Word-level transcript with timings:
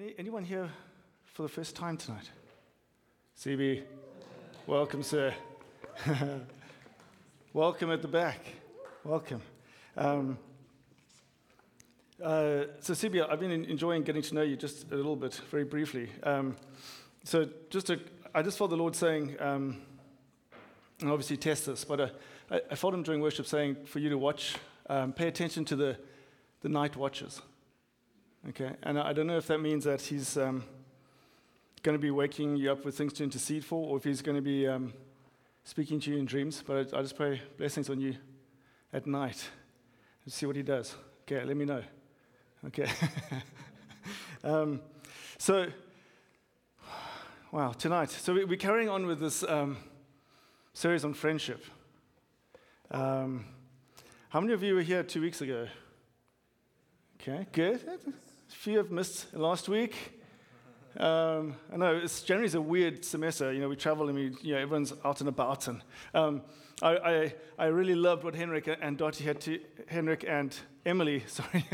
Any, 0.00 0.14
anyone 0.18 0.44
here 0.44 0.70
for 1.24 1.42
the 1.42 1.48
first 1.48 1.76
time 1.76 1.98
tonight? 1.98 2.30
CB, 3.38 3.82
welcome, 4.66 5.02
sir. 5.02 5.34
welcome 7.52 7.90
at 7.90 8.00
the 8.00 8.08
back. 8.08 8.40
Welcome. 9.04 9.42
Um, 9.98 10.38
uh, 12.22 12.64
so, 12.80 12.94
CB, 12.94 13.28
I've 13.28 13.40
been 13.40 13.50
enjoying 13.50 14.02
getting 14.02 14.22
to 14.22 14.34
know 14.34 14.40
you 14.40 14.56
just 14.56 14.90
a 14.90 14.94
little 14.94 15.16
bit, 15.16 15.34
very 15.50 15.64
briefly. 15.64 16.08
Um, 16.22 16.56
so, 17.24 17.46
just 17.68 17.88
to, 17.88 18.00
I 18.34 18.40
just 18.40 18.56
felt 18.56 18.70
the 18.70 18.78
Lord 18.78 18.96
saying, 18.96 19.36
um, 19.38 19.82
and 21.00 21.10
obviously 21.10 21.36
test 21.36 21.66
this, 21.66 21.84
but 21.84 22.00
uh, 22.00 22.08
I, 22.50 22.60
I, 22.70 22.74
felt 22.74 22.94
Him 22.94 23.02
during 23.02 23.20
worship 23.20 23.46
saying 23.46 23.76
for 23.84 23.98
you 23.98 24.08
to 24.08 24.16
watch, 24.16 24.56
um, 24.88 25.12
pay 25.12 25.28
attention 25.28 25.66
to 25.66 25.76
the, 25.76 25.98
the 26.62 26.70
night 26.70 26.96
watches. 26.96 27.42
Okay, 28.48 28.72
and 28.82 28.98
I 28.98 29.12
don't 29.12 29.26
know 29.26 29.36
if 29.36 29.46
that 29.48 29.58
means 29.58 29.84
that 29.84 30.00
He's 30.00 30.38
um, 30.38 30.64
going 31.82 31.94
to 31.94 32.00
be 32.00 32.10
waking 32.10 32.56
you 32.56 32.72
up 32.72 32.86
with 32.86 32.96
things 32.96 33.12
to 33.14 33.24
intercede 33.24 33.64
for, 33.64 33.86
or 33.86 33.98
if 33.98 34.04
He's 34.04 34.22
going 34.22 34.36
to 34.36 34.42
be 34.42 34.66
um, 34.66 34.94
speaking 35.64 36.00
to 36.00 36.10
you 36.10 36.16
in 36.16 36.24
dreams. 36.24 36.62
But 36.66 36.94
I, 36.94 36.98
I 36.98 37.02
just 37.02 37.16
pray 37.16 37.42
blessings 37.58 37.90
on 37.90 38.00
you 38.00 38.14
at 38.94 39.06
night 39.06 39.50
and 40.24 40.32
see 40.32 40.46
what 40.46 40.56
He 40.56 40.62
does. 40.62 40.94
Okay, 41.22 41.44
let 41.44 41.54
me 41.54 41.66
know. 41.66 41.82
Okay. 42.66 42.90
um, 44.44 44.80
so, 45.36 45.66
wow, 47.52 47.72
tonight. 47.72 48.10
So 48.10 48.32
we're 48.32 48.56
carrying 48.56 48.88
on 48.88 49.06
with 49.06 49.20
this 49.20 49.42
um, 49.44 49.76
series 50.72 51.04
on 51.04 51.12
friendship. 51.12 51.62
Um, 52.90 53.44
how 54.30 54.40
many 54.40 54.54
of 54.54 54.62
you 54.62 54.74
were 54.74 54.82
here 54.82 55.02
two 55.02 55.20
weeks 55.20 55.42
ago? 55.42 55.68
Okay, 57.20 57.46
good. 57.52 57.80
Few 58.50 58.78
have 58.78 58.90
missed 58.90 59.32
last 59.34 59.68
week. 59.68 60.20
Um, 60.98 61.54
I 61.72 61.76
know 61.76 61.96
it's 61.96 62.22
generally 62.22 62.52
a 62.52 62.60
weird 62.60 63.04
semester. 63.04 63.52
You 63.52 63.60
know, 63.60 63.68
we 63.68 63.76
travel 63.76 64.08
and 64.08 64.16
we, 64.16 64.36
you 64.42 64.54
know, 64.54 64.60
everyone's 64.60 64.92
out 65.04 65.20
and 65.20 65.28
about. 65.28 65.68
And 65.68 65.82
um, 66.14 66.42
I, 66.82 66.96
I, 66.96 67.34
I, 67.58 67.66
really 67.66 67.94
loved 67.94 68.24
what 68.24 68.34
Henrik 68.34 68.68
and 68.80 68.98
Dottie 68.98 69.24
had 69.24 69.40
to, 69.42 69.60
Henrik 69.86 70.24
and 70.28 70.54
Emily, 70.84 71.22
sorry, 71.26 71.64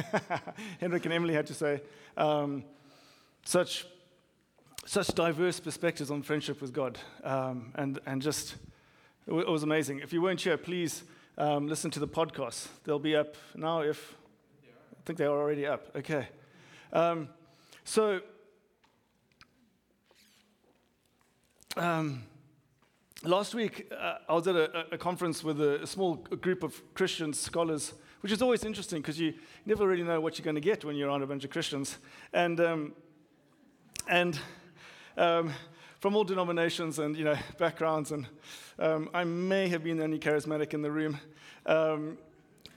Henrik 0.78 1.04
and 1.06 1.14
Emily 1.14 1.34
had 1.34 1.46
to 1.46 1.54
say. 1.54 1.80
Um, 2.16 2.62
such, 3.44 3.86
such 4.84 5.08
diverse 5.08 5.58
perspectives 5.58 6.10
on 6.10 6.22
friendship 6.22 6.60
with 6.60 6.72
God, 6.72 6.98
um, 7.24 7.72
and 7.74 7.98
and 8.06 8.20
just 8.20 8.56
it 9.26 9.32
was 9.32 9.62
amazing. 9.62 10.00
If 10.00 10.12
you 10.12 10.20
weren't 10.20 10.40
here, 10.40 10.58
please 10.58 11.04
um, 11.38 11.68
listen 11.68 11.90
to 11.92 12.00
the 12.00 12.08
podcast. 12.08 12.68
They'll 12.84 12.98
be 12.98 13.16
up 13.16 13.34
now. 13.54 13.80
If 13.80 14.14
I 14.64 15.02
think 15.06 15.18
they 15.18 15.24
are 15.24 15.38
already 15.38 15.66
up. 15.66 15.96
Okay. 15.96 16.28
Um, 16.96 17.28
so. 17.84 18.20
Um, 21.76 22.22
last 23.22 23.54
week, 23.54 23.92
uh, 23.92 24.14
I 24.26 24.32
was 24.32 24.48
at 24.48 24.56
a, 24.56 24.94
a, 24.94 24.96
conference 24.96 25.44
with 25.44 25.60
a, 25.60 25.82
a, 25.82 25.86
small 25.86 26.14
group 26.14 26.62
of 26.62 26.80
Christian 26.94 27.34
scholars, 27.34 27.92
which 28.22 28.32
is 28.32 28.40
always 28.40 28.64
interesting 28.64 29.02
because 29.02 29.20
you 29.20 29.34
never 29.66 29.86
really 29.86 30.04
know 30.04 30.22
what 30.22 30.38
you're 30.38 30.44
going 30.44 30.54
to 30.54 30.60
get 30.62 30.86
when 30.86 30.96
you're 30.96 31.10
around 31.10 31.22
a 31.22 31.26
bunch 31.26 31.44
of 31.44 31.50
Christians. 31.50 31.98
And, 32.32 32.58
um, 32.60 32.94
and 34.08 34.40
um, 35.18 35.52
from 36.00 36.16
all 36.16 36.24
denominations 36.24 36.98
and 36.98 37.14
you 37.14 37.24
know, 37.24 37.36
backgrounds, 37.58 38.12
and 38.12 38.26
um, 38.78 39.10
I 39.12 39.24
may 39.24 39.68
have 39.68 39.84
been 39.84 39.98
the 39.98 40.04
only 40.04 40.18
charismatic 40.18 40.72
in 40.72 40.80
the 40.80 40.90
room. 40.90 41.20
Um, 41.66 42.16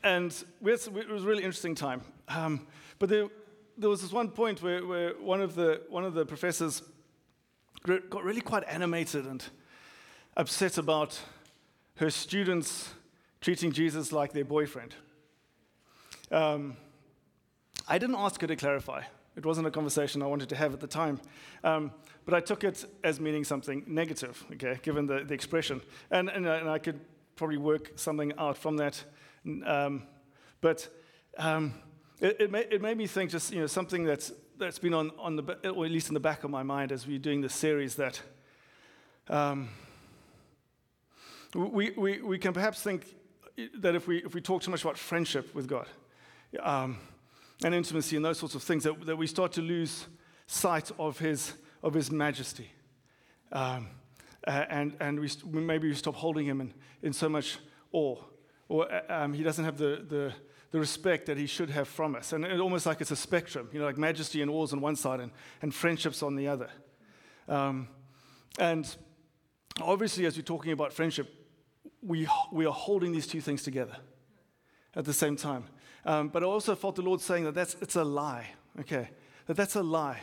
and 0.04 0.32
it 0.62 1.08
was 1.10 1.24
a 1.24 1.26
really 1.26 1.46
interesting 1.46 1.74
time. 1.74 2.02
Um, 2.28 2.68
but 3.00 3.08
there, 3.08 3.30
there 3.80 3.90
was 3.90 4.02
this 4.02 4.12
one 4.12 4.30
point 4.30 4.62
where, 4.62 4.86
where 4.86 5.12
one, 5.14 5.42
of 5.42 5.56
the, 5.56 5.82
one 5.88 6.04
of 6.04 6.14
the 6.14 6.26
professors 6.26 6.84
got 7.86 8.24
really 8.26 8.42
quite 8.42 8.66
animated 8.68 9.26
and 9.26 9.44
upset 10.36 10.78
about 10.78 11.20
her 11.96 12.10
students 12.10 12.90
treating 13.40 13.72
Jesus 13.72 14.12
like 14.12 14.34
their 14.34 14.44
boyfriend. 14.44 14.96
Um, 16.30 16.76
I 17.88 17.98
didn't 17.98 18.18
ask 18.18 18.42
her 18.42 18.48
to 18.48 18.56
clarify. 18.58 19.04
It 19.38 19.46
wasn't 19.46 19.68
a 19.68 19.72
conversation 19.72 20.22
I 20.22 20.26
wanted 20.28 20.50
to 20.50 20.58
have 20.58 20.74
at 20.74 20.82
the 20.82 20.88
time. 20.88 21.22
Um, 21.64 21.92
but 22.26 22.34
I 22.34 22.42
took 22.42 22.66
it 22.66 22.84
as 23.06 23.22
meaning 23.22 23.46
something 23.46 23.86
negative, 23.88 24.44
okay, 24.54 24.78
given 24.84 25.08
the, 25.08 25.24
the 25.24 25.34
expression. 25.34 25.82
And, 26.12 26.28
and, 26.30 26.46
and, 26.46 26.70
I 26.70 26.80
could 26.80 27.00
probably 27.38 27.58
work 27.58 27.94
something 27.96 28.34
out 28.38 28.58
from 28.58 28.76
that. 28.78 29.02
Um, 29.66 30.04
but 30.60 30.90
um, 31.38 31.74
it, 32.20 32.38
it, 32.40 32.52
made, 32.52 32.68
it, 32.72 32.82
made, 32.82 32.98
me 32.98 33.08
think 33.08 33.32
just, 33.32 33.52
you 33.52 33.60
know, 33.62 33.68
something 33.68 34.04
that's 34.04 34.32
that's 34.58 34.78
been 34.78 34.94
on, 34.94 35.12
on 35.18 35.38
the, 35.38 35.70
or 35.70 35.86
at 35.86 35.92
least 35.92 36.10
in 36.10 36.14
the 36.14 36.20
back 36.20 36.44
of 36.44 36.52
my 36.52 36.64
mind 36.64 36.92
as 36.92 37.08
we're 37.08 37.18
doing 37.18 37.40
this 37.40 37.56
series 37.56 37.96
that 37.96 38.22
um, 39.30 39.70
we, 41.56 41.92
we, 41.92 42.22
we 42.22 42.38
can 42.38 42.52
perhaps 42.52 42.82
think 42.82 43.06
that 43.78 43.96
if 43.96 44.06
we, 44.06 44.18
if 44.18 44.34
we 44.36 44.42
talk 44.42 44.62
too 44.62 44.70
much 44.70 44.84
about 44.84 44.98
friendship 44.98 45.56
with 45.56 45.68
God 45.68 45.88
um, 46.62 46.98
and 47.64 47.74
intimacy 47.74 48.18
and 48.18 48.26
those 48.26 48.38
sorts 48.38 48.54
of 48.54 48.62
things, 48.62 48.84
that, 48.84 49.06
that 49.06 49.16
we 49.16 49.28
start 49.28 49.54
to 49.54 49.62
lose 49.62 50.08
sight 50.46 50.92
of 51.00 51.18
His, 51.20 51.54
of 51.82 51.94
his 51.94 52.12
majesty. 52.12 52.70
Um, 53.52 53.88
and 54.46 54.96
and 55.00 55.20
we, 55.20 55.30
maybe 55.60 55.88
we 55.88 55.94
stop 55.94 56.16
holding 56.16 56.46
Him 56.46 56.62
in, 56.62 56.74
in 57.02 57.14
so 57.14 57.30
much 57.30 57.58
awe. 57.92 58.18
Or 58.68 58.88
um, 59.12 59.34
He 59.34 59.44
doesn't 59.44 59.64
have 59.66 59.78
the, 59.78 60.06
the, 60.08 60.34
the 60.72 60.80
respect 60.80 61.26
that 61.26 61.38
he 61.38 61.46
should 61.46 61.70
have 61.70 61.88
from 61.88 62.16
us. 62.16 62.34
And 62.34 62.46
it, 62.46 62.60
almost 62.60 62.86
like 62.86 63.02
it's 63.02 63.12
a 63.12 63.16
spectrum, 63.16 63.70
you 63.74 63.80
know, 63.80 63.86
like 63.86 63.98
majesty 63.98 64.42
and 64.42 64.52
awe 64.52 64.68
on 64.72 64.82
one 64.82 64.96
side 64.96 65.20
and, 65.20 65.32
and 65.62 65.74
friendships 65.74 66.22
on 66.22 66.36
the 66.36 66.48
other. 66.48 66.70
Um, 67.48 67.88
and 68.60 68.96
obviously, 69.82 70.26
as 70.26 70.36
we're 70.36 70.44
talking 70.44 70.72
about 70.72 70.94
friendship, 70.94 71.34
we, 72.02 72.28
we 72.52 72.66
are 72.66 72.74
holding 72.74 73.12
these 73.12 73.28
two 73.28 73.42
things 73.42 73.64
together 73.64 73.98
at 74.96 75.06
the 75.06 75.14
same 75.14 75.36
time. 75.36 75.66
Um, 76.06 76.30
but 76.30 76.44
I 76.44 76.46
also 76.46 76.76
felt 76.76 76.96
the 76.96 77.02
Lord 77.02 77.22
saying 77.22 77.44
that 77.46 77.56
that's, 77.56 77.76
it's 77.82 77.96
a 77.96 78.04
lie, 78.04 78.48
okay? 78.80 79.10
That 79.48 79.58
that's 79.58 79.76
a 79.76 79.84
lie. 79.84 80.20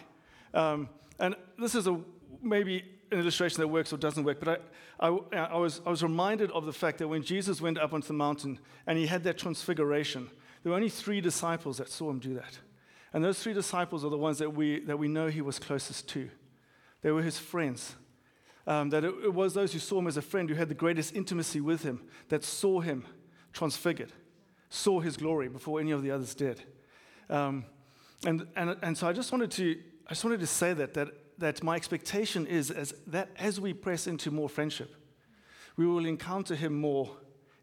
Um, 0.55 0.89
and 1.19 1.35
this 1.59 1.75
is 1.75 1.87
a 1.87 2.01
maybe 2.43 2.85
an 3.11 3.19
illustration 3.19 3.61
that 3.61 3.69
works 3.69 3.93
or 3.93 3.97
doesn't 3.97 4.25
work, 4.25 4.41
but 4.41 4.63
I, 5.01 5.09
I, 5.09 5.39
I, 5.39 5.57
was, 5.57 5.81
I 5.87 5.91
was 5.91 6.03
reminded 6.03 6.51
of 6.51 6.67
the 6.67 6.73
fact 6.73 6.99
that 6.99 7.09
when 7.09 7.23
Jesus 7.23 7.61
went 7.61 7.79
up 7.79 7.93
onto 7.93 8.09
the 8.09 8.15
mountain 8.15 8.59
and 8.87 8.99
he 8.99 9.07
had 9.07 9.25
that 9.25 9.39
transfiguration, 9.39 10.31
there 10.63 10.71
were 10.71 10.77
only 10.77 10.89
three 10.89 11.21
disciples 11.21 11.79
that 11.79 11.89
saw 11.89 12.11
him 12.11 12.19
do 12.19 12.35
that. 12.35 12.59
And 13.13 13.25
those 13.25 13.39
three 13.39 13.55
disciples 13.55 14.05
are 14.05 14.11
the 14.11 14.19
ones 14.19 14.39
that 14.39 14.51
we, 14.51 14.81
that 14.81 14.99
we 14.99 15.09
know 15.09 15.29
he 15.29 15.41
was 15.41 15.59
closest 15.59 16.09
to. 16.11 16.29
They 17.03 17.11
were 17.11 17.23
his 17.23 17.39
friends. 17.39 17.95
Um, 18.67 18.91
that 18.91 19.05
it, 19.05 19.15
it 19.25 19.33
was 19.33 19.55
those 19.55 19.73
who 19.73 19.79
saw 19.79 20.01
him 20.01 20.09
as 20.09 20.17
a 20.17 20.23
friend 20.23 20.49
who 20.49 20.57
had 20.57 20.69
the 20.69 20.75
greatest 20.75 21.15
intimacy 21.15 21.61
with 21.61 21.83
him, 21.83 22.03
that 22.29 22.43
saw 22.43 22.81
him 22.81 23.05
transfigured, 23.53 24.13
saw 24.69 25.01
his 25.01 25.17
glory 25.17 25.49
before 25.49 25.79
any 25.79 25.93
of 25.93 26.03
the 26.03 26.11
others 26.11 26.35
did. 26.35 26.63
Um, 27.31 27.65
and, 28.27 28.47
and, 28.57 28.77
and 28.83 28.99
so 28.99 29.09
I 29.09 29.13
just 29.13 29.33
wanted 29.33 29.51
to, 29.53 29.79
I 30.07 30.11
just 30.11 30.25
wanted 30.25 30.41
to 30.41 30.47
say 30.47 30.75
that, 30.75 30.95
that 30.95 31.09
that 31.39 31.63
my 31.63 31.77
expectation 31.77 32.47
is 32.47 32.71
as 32.71 32.95
that 33.07 33.29
as 33.37 33.61
we 33.61 33.75
press 33.75 34.07
into 34.07 34.31
more 34.31 34.49
friendship, 34.49 34.95
we 35.77 35.87
will 35.87 36.07
encounter 36.07 36.55
him 36.55 36.75
more 36.75 37.11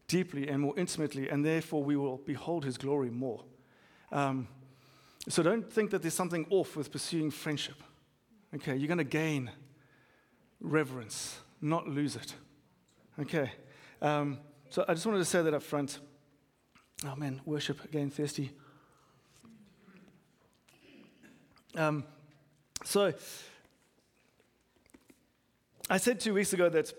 deeply 0.06 0.48
and 0.48 0.60
more 0.60 0.74
intimately, 0.78 1.28
and 1.28 1.44
therefore 1.44 1.82
we 1.82 1.96
will 1.96 2.18
behold 2.18 2.64
his 2.64 2.78
glory 2.78 3.10
more. 3.10 3.42
Um, 4.12 4.48
so 5.28 5.42
don't 5.42 5.72
think 5.72 5.90
that 5.90 6.02
there's 6.02 6.14
something 6.14 6.46
off 6.50 6.76
with 6.76 6.92
pursuing 6.92 7.30
friendship. 7.30 7.76
Okay, 8.54 8.76
you're 8.76 8.88
going 8.88 8.98
to 8.98 9.04
gain 9.04 9.50
reverence, 10.60 11.40
not 11.60 11.88
lose 11.88 12.14
it. 12.14 12.34
Okay, 13.18 13.50
um, 14.02 14.38
so 14.68 14.84
I 14.86 14.94
just 14.94 15.06
wanted 15.06 15.18
to 15.18 15.24
say 15.24 15.42
that 15.42 15.54
up 15.54 15.62
front. 15.62 15.98
Oh 17.04 17.16
man, 17.16 17.40
worship 17.44 17.82
again, 17.84 18.10
thirsty. 18.10 18.52
Um, 21.76 22.04
so, 22.84 23.12
I 25.90 25.96
said 25.96 26.20
two 26.20 26.34
weeks 26.34 26.52
ago 26.52 26.68
that 26.68 26.92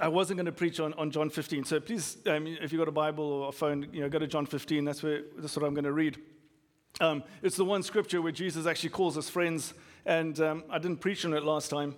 I 0.00 0.08
wasn't 0.08 0.36
going 0.36 0.46
to 0.46 0.52
preach 0.52 0.80
on, 0.80 0.92
on 0.94 1.10
John 1.10 1.30
15. 1.30 1.64
So 1.64 1.80
please, 1.80 2.18
um, 2.26 2.46
if 2.46 2.72
you've 2.72 2.78
got 2.78 2.88
a 2.88 2.92
Bible 2.92 3.24
or 3.24 3.48
a 3.48 3.52
phone, 3.52 3.88
you 3.92 4.02
know, 4.02 4.08
go 4.08 4.18
to 4.18 4.26
John 4.26 4.44
15. 4.44 4.84
That's, 4.84 5.02
where, 5.02 5.22
that's 5.38 5.56
what 5.56 5.64
I'm 5.64 5.72
going 5.72 5.84
to 5.84 5.92
read. 5.92 6.18
Um, 7.00 7.22
it's 7.42 7.56
the 7.56 7.64
one 7.64 7.82
scripture 7.82 8.20
where 8.20 8.32
Jesus 8.32 8.66
actually 8.66 8.90
calls 8.90 9.16
us 9.16 9.30
friends. 9.30 9.72
And 10.04 10.38
um, 10.40 10.64
I 10.70 10.78
didn't 10.78 10.98
preach 10.98 11.24
on 11.24 11.32
it 11.32 11.42
last 11.44 11.70
time 11.70 11.94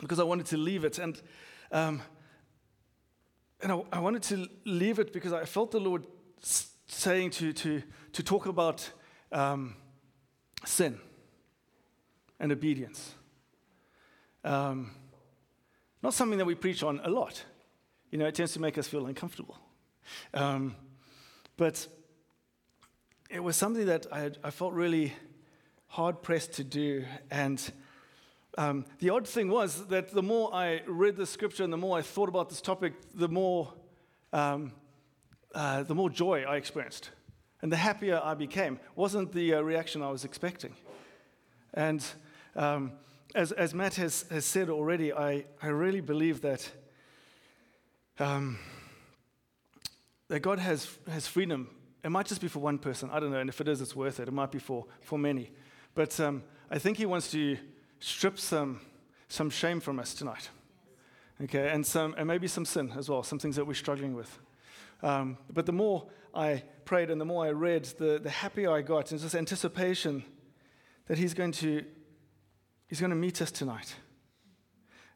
because 0.00 0.20
I 0.20 0.24
wanted 0.24 0.46
to 0.46 0.58
leave 0.58 0.84
it. 0.84 0.98
And, 0.98 1.20
um, 1.72 2.02
and 3.62 3.72
I, 3.72 3.82
I, 3.92 3.98
wanted 4.00 4.22
to 4.24 4.46
leave 4.66 4.98
it 4.98 5.12
because 5.12 5.32
I 5.32 5.46
felt 5.46 5.70
the 5.70 5.80
Lord 5.80 6.04
saying 6.40 7.30
to, 7.30 7.52
to, 7.54 7.82
to 8.12 8.22
talk 8.22 8.46
about 8.46 8.88
um, 9.32 9.74
sin 10.66 11.00
and 12.40 12.52
obedience. 12.52 13.14
Um, 14.44 14.90
not 16.02 16.14
something 16.14 16.38
that 16.38 16.44
we 16.44 16.54
preach 16.54 16.82
on 16.82 17.00
a 17.02 17.08
lot. 17.08 17.42
You 18.10 18.18
know, 18.18 18.26
it 18.26 18.34
tends 18.34 18.52
to 18.52 18.60
make 18.60 18.76
us 18.78 18.86
feel 18.86 19.06
uncomfortable. 19.06 19.58
Um, 20.34 20.76
but 21.56 21.86
it 23.30 23.42
was 23.42 23.56
something 23.56 23.86
that 23.86 24.06
I, 24.12 24.30
I, 24.42 24.50
felt 24.50 24.74
really 24.74 25.14
hard 25.86 26.22
pressed 26.22 26.52
to 26.54 26.64
do. 26.64 27.04
And 27.30 27.60
um, 28.58 28.84
the 28.98 29.10
odd 29.10 29.26
thing 29.26 29.48
was 29.48 29.86
that 29.86 30.12
the 30.12 30.22
more 30.22 30.54
I 30.54 30.82
read 30.86 31.16
the 31.16 31.26
scripture 31.26 31.64
and 31.64 31.72
the 31.72 31.78
more 31.78 31.96
I 31.98 32.02
thought 32.02 32.28
about 32.28 32.50
this 32.50 32.60
topic, 32.60 32.92
the 33.14 33.28
more, 33.28 33.72
um, 34.32 34.72
uh, 35.54 35.84
the 35.84 35.94
more 35.94 36.10
joy 36.10 36.42
I 36.42 36.56
experienced. 36.56 37.10
And 37.62 37.72
the 37.72 37.76
happier 37.76 38.20
I 38.22 38.34
became. 38.34 38.78
Wasn't 38.94 39.32
the 39.32 39.54
uh, 39.54 39.60
reaction 39.62 40.02
I 40.02 40.10
was 40.10 40.24
expecting. 40.24 40.74
And 41.72 42.04
um, 42.56 42.92
as, 43.34 43.52
as 43.52 43.74
Matt 43.74 43.96
has, 43.96 44.24
has 44.30 44.44
said 44.44 44.70
already, 44.70 45.12
I, 45.12 45.44
I 45.60 45.68
really 45.68 46.00
believe 46.00 46.40
that, 46.42 46.70
um, 48.18 48.58
that 50.28 50.40
God 50.40 50.58
has, 50.60 50.96
has 51.10 51.26
freedom. 51.26 51.68
It 52.04 52.10
might 52.10 52.26
just 52.26 52.40
be 52.40 52.48
for 52.48 52.60
one 52.60 52.78
person. 52.78 53.10
I 53.12 53.18
don't 53.18 53.32
know. 53.32 53.40
And 53.40 53.48
if 53.48 53.60
it 53.60 53.68
is, 53.68 53.80
it's 53.80 53.96
worth 53.96 54.20
it. 54.20 54.28
It 54.28 54.32
might 54.32 54.52
be 54.52 54.58
for, 54.58 54.86
for 55.00 55.18
many. 55.18 55.50
But 55.94 56.18
um, 56.20 56.44
I 56.70 56.78
think 56.78 56.96
He 56.96 57.06
wants 57.06 57.30
to 57.32 57.58
strip 57.98 58.38
some, 58.38 58.80
some 59.28 59.50
shame 59.50 59.80
from 59.80 59.98
us 59.98 60.14
tonight. 60.14 60.48
Okay, 61.42 61.68
and, 61.70 61.84
some, 61.84 62.14
and 62.16 62.28
maybe 62.28 62.46
some 62.46 62.64
sin 62.64 62.92
as 62.96 63.08
well, 63.08 63.24
some 63.24 63.40
things 63.40 63.56
that 63.56 63.66
we're 63.66 63.74
struggling 63.74 64.14
with. 64.14 64.38
Um, 65.02 65.36
but 65.52 65.66
the 65.66 65.72
more 65.72 66.06
I 66.32 66.62
prayed 66.84 67.10
and 67.10 67.20
the 67.20 67.24
more 67.24 67.44
I 67.44 67.50
read, 67.50 67.84
the, 67.98 68.20
the 68.22 68.30
happier 68.30 68.70
I 68.70 68.82
got. 68.82 69.10
And 69.10 69.20
this 69.20 69.34
anticipation 69.34 70.22
that 71.06 71.18
He's 71.18 71.34
going 71.34 71.52
to 71.52 71.84
He's 72.86 73.00
going 73.00 73.10
to 73.10 73.16
meet 73.16 73.40
us 73.42 73.50
tonight. 73.50 73.94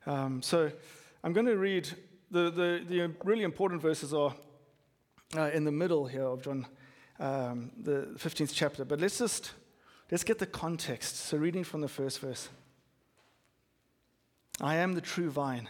Um, 0.06 0.42
so 0.42 0.70
I'm 1.22 1.32
going 1.32 1.46
to 1.46 1.56
read 1.56 1.88
the, 2.30 2.50
the, 2.50 2.84
the 2.88 3.14
really 3.24 3.44
important 3.44 3.82
verses 3.82 4.14
are 4.14 4.34
uh, 5.36 5.50
in 5.52 5.64
the 5.64 5.72
middle 5.72 6.06
here 6.06 6.24
of 6.24 6.42
John, 6.42 6.66
um, 7.18 7.70
the 7.82 8.14
15th 8.16 8.52
chapter. 8.54 8.84
But 8.84 9.00
let's 9.00 9.18
just 9.18 9.52
let's 10.10 10.24
get 10.24 10.38
the 10.38 10.46
context. 10.46 11.16
So 11.16 11.36
reading 11.36 11.64
from 11.64 11.80
the 11.80 11.88
first 11.88 12.20
verse. 12.20 12.48
I 14.60 14.76
am 14.76 14.94
the 14.94 15.00
true 15.00 15.30
vine, 15.30 15.68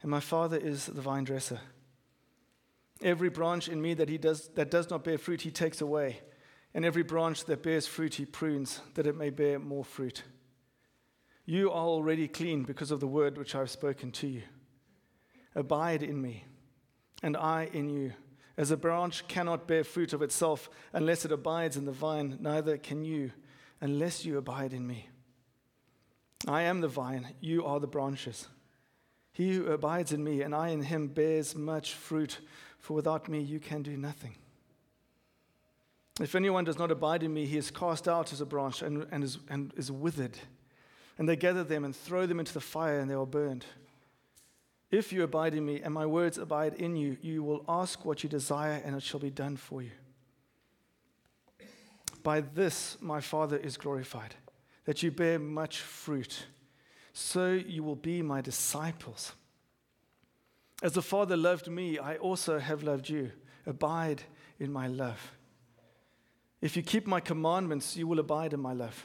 and 0.00 0.10
my 0.10 0.20
Father 0.20 0.56
is 0.56 0.86
the 0.86 1.02
vine 1.02 1.24
dresser. 1.24 1.60
Every 3.02 3.28
branch 3.28 3.68
in 3.68 3.82
me 3.82 3.92
that, 3.94 4.08
he 4.08 4.16
does, 4.16 4.48
that 4.54 4.70
does 4.70 4.88
not 4.88 5.04
bear 5.04 5.18
fruit, 5.18 5.42
he 5.42 5.50
takes 5.50 5.82
away. 5.82 6.20
And 6.72 6.84
every 6.84 7.02
branch 7.02 7.44
that 7.44 7.62
bears 7.62 7.86
fruit, 7.86 8.14
he 8.14 8.24
prunes, 8.24 8.80
that 8.94 9.06
it 9.06 9.16
may 9.16 9.28
bear 9.28 9.58
more 9.58 9.84
fruit. 9.84 10.22
You 11.46 11.70
are 11.70 11.86
already 11.86 12.26
clean 12.26 12.64
because 12.64 12.90
of 12.90 12.98
the 12.98 13.06
word 13.06 13.38
which 13.38 13.54
I 13.54 13.60
have 13.60 13.70
spoken 13.70 14.10
to 14.12 14.26
you. 14.26 14.42
Abide 15.54 16.02
in 16.02 16.20
me, 16.20 16.44
and 17.22 17.36
I 17.36 17.70
in 17.72 17.88
you. 17.88 18.12
As 18.56 18.72
a 18.72 18.76
branch 18.76 19.28
cannot 19.28 19.68
bear 19.68 19.84
fruit 19.84 20.12
of 20.12 20.22
itself 20.22 20.68
unless 20.92 21.24
it 21.24 21.30
abides 21.30 21.76
in 21.76 21.84
the 21.84 21.92
vine, 21.92 22.36
neither 22.40 22.76
can 22.76 23.04
you 23.04 23.30
unless 23.80 24.24
you 24.24 24.38
abide 24.38 24.72
in 24.72 24.86
me. 24.86 25.08
I 26.48 26.62
am 26.62 26.80
the 26.80 26.88
vine, 26.88 27.34
you 27.40 27.64
are 27.64 27.78
the 27.78 27.86
branches. 27.86 28.48
He 29.32 29.54
who 29.54 29.66
abides 29.66 30.12
in 30.12 30.24
me 30.24 30.42
and 30.42 30.54
I 30.54 30.70
in 30.70 30.82
him 30.82 31.08
bears 31.08 31.54
much 31.54 31.92
fruit, 31.94 32.40
for 32.78 32.94
without 32.94 33.28
me 33.28 33.40
you 33.40 33.60
can 33.60 33.82
do 33.82 33.96
nothing. 33.96 34.34
If 36.20 36.34
anyone 36.34 36.64
does 36.64 36.78
not 36.78 36.90
abide 36.90 37.22
in 37.22 37.32
me, 37.32 37.44
he 37.44 37.58
is 37.58 37.70
cast 37.70 38.08
out 38.08 38.32
as 38.32 38.40
a 38.40 38.46
branch 38.46 38.82
and, 38.82 39.06
and, 39.12 39.22
is, 39.22 39.38
and 39.48 39.72
is 39.76 39.92
withered 39.92 40.38
and 41.18 41.28
they 41.28 41.36
gather 41.36 41.64
them 41.64 41.84
and 41.84 41.94
throw 41.94 42.26
them 42.26 42.38
into 42.38 42.52
the 42.52 42.60
fire, 42.60 43.00
and 43.00 43.10
they 43.10 43.14
are 43.14 43.26
burned. 43.26 43.64
If 44.90 45.12
you 45.12 45.22
abide 45.22 45.54
in 45.54 45.64
me, 45.64 45.80
and 45.80 45.92
my 45.92 46.06
words 46.06 46.38
abide 46.38 46.74
in 46.74 46.96
you, 46.96 47.16
you 47.20 47.42
will 47.42 47.64
ask 47.68 48.04
what 48.04 48.22
you 48.22 48.28
desire, 48.28 48.80
and 48.84 48.94
it 48.94 49.02
shall 49.02 49.20
be 49.20 49.30
done 49.30 49.56
for 49.56 49.82
you. 49.82 49.90
By 52.22 52.40
this 52.40 52.96
my 53.00 53.20
Father 53.20 53.56
is 53.56 53.76
glorified, 53.76 54.34
that 54.84 55.02
you 55.02 55.10
bear 55.10 55.38
much 55.38 55.80
fruit, 55.80 56.46
so 57.12 57.52
you 57.52 57.82
will 57.82 57.96
be 57.96 58.22
my 58.22 58.40
disciples. 58.40 59.32
As 60.82 60.92
the 60.92 61.02
Father 61.02 61.36
loved 61.36 61.68
me, 61.68 61.98
I 61.98 62.16
also 62.16 62.58
have 62.58 62.82
loved 62.82 63.08
you. 63.08 63.32
Abide 63.64 64.22
in 64.60 64.70
my 64.70 64.86
love. 64.86 65.32
If 66.60 66.76
you 66.76 66.82
keep 66.82 67.06
my 67.06 67.20
commandments, 67.20 67.96
you 67.96 68.06
will 68.06 68.18
abide 68.18 68.52
in 68.52 68.60
my 68.60 68.72
love 68.72 69.04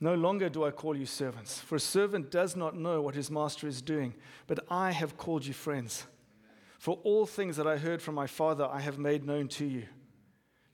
No 0.00 0.14
longer 0.14 0.48
do 0.48 0.64
I 0.64 0.70
call 0.70 0.96
you 0.96 1.06
servants, 1.06 1.60
for 1.60 1.76
a 1.76 1.80
servant 1.80 2.30
does 2.30 2.56
not 2.56 2.76
know 2.76 3.00
what 3.00 3.14
his 3.14 3.30
master 3.30 3.66
is 3.66 3.80
doing, 3.80 4.14
but 4.46 4.60
I 4.68 4.90
have 4.90 5.16
called 5.16 5.46
you 5.46 5.54
friends. 5.54 6.04
For 6.78 6.98
all 7.04 7.24
things 7.26 7.56
that 7.56 7.66
I 7.66 7.78
heard 7.78 8.02
from 8.02 8.14
my 8.14 8.26
Father 8.26 8.68
I 8.70 8.80
have 8.80 8.98
made 8.98 9.24
known 9.24 9.48
to 9.48 9.64
you. 9.64 9.84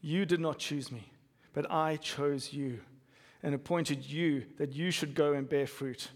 You 0.00 0.24
did 0.24 0.40
not 0.40 0.58
choose 0.58 0.90
me, 0.90 1.12
but 1.52 1.70
I 1.70 1.96
chose 1.96 2.52
you 2.52 2.80
and 3.42 3.54
appointed 3.54 4.04
you 4.04 4.44
that 4.58 4.72
you 4.72 4.90
should 4.90 5.14
go 5.14 5.34
and 5.34 5.48
bear 5.48 5.66
fruit, 5.66 6.08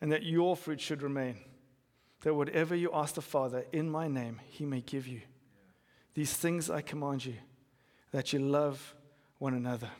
and 0.00 0.10
that 0.10 0.22
your 0.22 0.56
fruit 0.56 0.80
should 0.80 1.02
remain, 1.02 1.36
that 2.22 2.34
whatever 2.34 2.74
you 2.74 2.90
ask 2.92 3.14
the 3.14 3.22
Father 3.22 3.64
in 3.72 3.90
my 3.90 4.08
name, 4.08 4.40
he 4.48 4.64
may 4.64 4.80
give 4.80 5.06
you. 5.06 5.20
These 6.14 6.34
things 6.34 6.70
I 6.70 6.80
command 6.80 7.24
you, 7.24 7.34
that 8.10 8.32
you 8.32 8.38
love 8.38 8.94
one 9.38 9.54
another. 9.54 9.90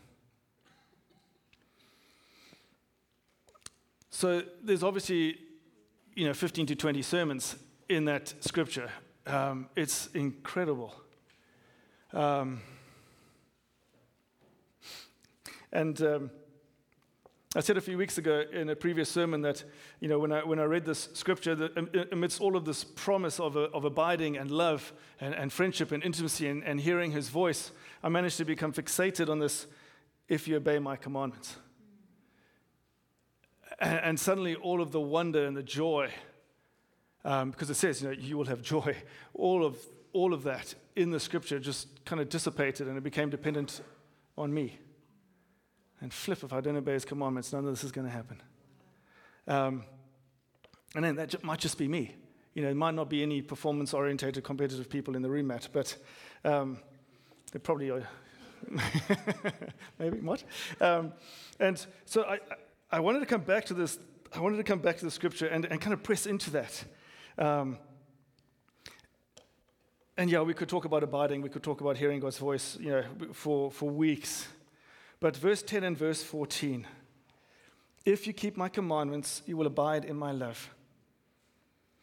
So 4.14 4.43
there's 4.62 4.82
obviously, 4.82 5.38
you 6.14 6.26
know, 6.26 6.35
15 6.35 6.67
to 6.67 6.76
20 6.76 7.00
sermons 7.00 7.56
in 7.88 8.05
that 8.05 8.35
scripture. 8.41 8.91
Um, 9.26 9.70
it's 9.75 10.09
incredible. 10.09 10.94
Um, 12.12 12.61
and 15.73 16.00
um, 16.03 16.31
I 17.56 17.61
said 17.61 17.79
a 17.79 17.81
few 17.81 17.97
weeks 17.97 18.19
ago 18.19 18.44
in 18.53 18.69
a 18.69 18.76
previous 18.76 19.09
sermon 19.09 19.41
that, 19.43 19.64
you 19.99 20.09
know, 20.09 20.19
when 20.19 20.31
I, 20.31 20.45
when 20.45 20.59
I 20.59 20.64
read 20.64 20.85
this 20.85 21.09
scripture, 21.14 21.54
that 21.54 22.09
amidst 22.12 22.38
all 22.42 22.54
of 22.54 22.66
this 22.66 22.85
promise 22.85 23.40
of, 23.40 23.57
a, 23.57 23.62
of 23.71 23.87
abiding 23.87 24.37
and 24.37 24.50
love 24.50 24.92
and, 25.23 25.35
and 25.35 25.50
friendship 25.50 25.90
and 25.90 26.04
intimacy 26.04 26.49
and, 26.49 26.62
and 26.64 26.83
hearing 26.83 27.12
his 27.12 27.31
voice, 27.31 27.71
I 28.02 28.11
managed 28.11 28.37
to 28.37 28.45
become 28.45 28.75
fixated 28.75 29.31
on 29.31 29.38
this 29.38 29.66
if 30.28 30.47
you 30.47 30.57
obey 30.57 30.78
my 30.78 30.97
commandments. 30.97 31.57
And, 33.83 34.01
and 34.03 34.21
suddenly, 34.21 34.55
all 34.55 34.81
of 34.81 34.93
the 34.93 35.01
wonder 35.01 35.45
and 35.45 35.57
the 35.57 35.62
joy, 35.62 36.11
um, 37.25 37.51
because 37.51 37.69
it 37.69 37.75
says, 37.75 38.01
you 38.01 38.09
know, 38.09 38.15
you 38.15 38.39
will 38.39 38.47
have 38.47 38.62
joy, 38.62 38.97
all 39.35 39.67
of, 39.67 39.77
all 40.12 40.33
of 40.33 40.45
that 40.45 40.75
in 40.95 41.11
the 41.11 41.21
scripture 41.21 41.59
just 41.59 42.05
kind 42.05 42.21
of 42.21 42.29
dissipated 42.29 42.87
and 42.87 42.97
it 42.97 43.03
became 43.03 43.29
dependent 43.29 43.81
on 44.39 44.55
me. 44.55 44.79
And 46.01 46.12
flip, 46.12 46.43
if 46.43 46.53
I 46.53 46.61
don't 46.61 46.77
obey 46.77 46.95
his 46.95 47.05
commandments, 47.05 47.53
none 47.53 47.65
of 47.65 47.71
this 47.71 47.85
is 47.85 47.93
going 47.93 48.07
to 48.07 48.12
happen. 48.12 48.41
Um, 49.47 49.85
and 50.95 51.05
then 51.05 51.17
that 51.17 51.43
might 51.43 51.59
just 51.61 51.79
be 51.79 51.89
me. 51.89 52.15
You 52.55 52.62
know, 52.62 52.69
it 52.69 52.77
might 52.77 52.95
not 52.95 53.09
be 53.09 53.23
any 53.23 53.41
performance 53.41 53.95
orientated 53.95 54.45
competitive 54.45 54.89
people 54.89 55.17
in 55.17 55.23
the 55.23 55.31
room, 55.31 55.47
Matt, 55.47 55.69
but 55.73 55.97
um, 56.45 56.79
they 57.53 57.59
probably 57.59 57.91
are. 57.91 58.07
Maybe 59.99 60.21
what? 60.21 60.45
Um, 60.81 61.12
and 61.59 61.85
so 62.05 62.25
I, 62.25 62.39
I 62.92 63.00
wanted 63.00 63.20
to 63.20 63.26
come 63.26 63.40
back 63.40 63.64
to 63.66 63.75
this. 63.75 63.99
I 64.34 64.40
wanted 64.40 64.58
to 64.58 64.64
come 64.64 64.80
back 64.80 64.99
to 64.99 65.06
the 65.06 65.11
scripture 65.11 65.46
and, 65.46 65.64
and 65.64 65.80
kind 65.80 65.94
of 65.94 66.02
press 66.02 66.26
into 66.26 66.50
that. 66.50 66.84
Um, 67.38 67.78
and 70.18 70.30
yeah, 70.30 70.42
we 70.42 70.52
could 70.52 70.68
talk 70.68 70.84
about 70.84 71.02
abiding, 71.02 71.40
we 71.40 71.49
could 71.49 71.62
talk 71.62 71.80
about 71.80 71.96
hearing 71.96 72.20
God's 72.20 72.37
voice, 72.37 72.76
you 72.78 72.90
know, 72.90 73.04
for, 73.32 73.70
for 73.70 73.88
weeks. 73.88 74.46
But 75.20 75.37
verse 75.38 75.62
10 75.62 75.84
and 75.84 75.96
verse 75.96 76.22
14 76.22 76.87
If 78.04 78.26
you 78.26 78.34
keep 78.34 78.58
my 78.58 78.68
commandments, 78.68 79.40
you 79.46 79.56
will 79.56 79.66
abide 79.66 80.04
in 80.04 80.16
my 80.16 80.32
love. 80.32 80.68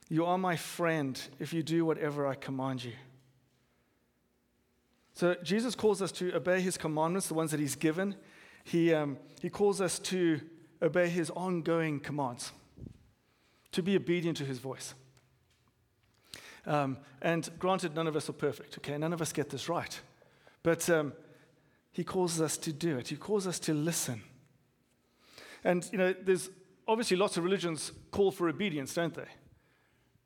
You 0.10 0.26
are 0.26 0.40
my 0.40 0.56
friend 0.56 1.22
if 1.38 1.54
you 1.54 1.62
do 1.62 1.86
whatever 1.86 2.26
I 2.26 2.34
command 2.34 2.84
you. 2.84 2.94
So 5.14 5.36
Jesus 5.44 5.76
calls 5.76 6.02
us 6.02 6.12
to 6.14 6.34
obey 6.34 6.62
his 6.62 6.78
commandments, 6.78 7.28
the 7.28 7.36
ones 7.36 7.52
that 7.52 7.60
he's 7.60 7.76
given. 7.76 8.16
He, 8.64 8.92
um, 8.92 9.20
he 9.40 9.52
calls 9.52 9.82
us 9.82 10.00
to 10.00 10.42
obey 10.82 11.10
his 11.10 11.30
ongoing 11.32 12.00
commands, 12.00 12.52
to 13.72 13.84
be 13.84 13.96
obedient 13.96 14.38
to 14.38 14.46
his 14.46 14.60
voice. 14.60 14.94
Um, 16.66 16.98
and 17.22 17.50
granted, 17.60 17.96
none 17.96 18.08
of 18.08 18.16
us 18.16 18.30
are 18.30 18.34
perfect, 18.34 18.78
okay? 18.78 18.98
None 18.98 19.14
of 19.14 19.22
us 19.22 19.32
get 19.34 19.50
this 19.50 19.70
right. 19.70 20.00
But 20.64 20.90
um, 20.90 21.14
he 21.92 22.04
calls 22.04 22.40
us 22.42 22.58
to 22.58 22.74
do 22.74 22.98
it, 22.98 23.08
he 23.08 23.16
calls 23.16 23.48
us 23.48 23.60
to 23.60 23.74
listen. 23.74 24.22
And, 25.64 25.88
you 25.92 25.98
know, 25.98 26.14
there's 26.14 26.50
obviously 26.88 27.18
lots 27.18 27.38
of 27.38 27.44
religions 27.44 27.92
call 28.12 28.32
for 28.32 28.48
obedience, 28.48 28.94
don't 28.94 29.14
they? 29.14 29.28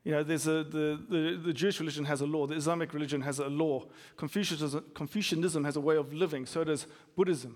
You 0.03 0.11
know, 0.11 0.23
there's 0.23 0.47
a, 0.47 0.63
the, 0.63 0.99
the, 1.09 1.41
the 1.45 1.53
Jewish 1.53 1.79
religion 1.79 2.03
has 2.05 2.21
a 2.21 2.25
law, 2.25 2.45
the 2.45 2.55
Islamic 2.55 2.93
religion 2.93 3.21
has 3.21 3.39
a 3.39 3.47
law, 3.47 3.85
Confucianism, 4.17 4.83
Confucianism 4.93 5.63
has 5.63 5.77
a 5.77 5.81
way 5.81 5.95
of 5.95 6.13
living, 6.13 6.45
so 6.45 6.63
does 6.63 6.87
Buddhism. 7.15 7.55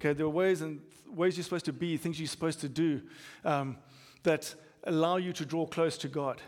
Okay, 0.00 0.12
there 0.12 0.26
are 0.26 0.30
ways 0.30 0.60
and 0.60 0.80
ways 1.06 1.36
you're 1.36 1.44
supposed 1.44 1.64
to 1.64 1.72
be, 1.72 1.96
things 1.96 2.20
you're 2.20 2.28
supposed 2.28 2.60
to 2.60 2.68
do 2.68 3.02
um, 3.44 3.76
that 4.22 4.54
allow 4.84 5.16
you 5.16 5.32
to 5.32 5.44
draw 5.44 5.66
close 5.66 5.98
to 5.98 6.08
God, 6.08 6.40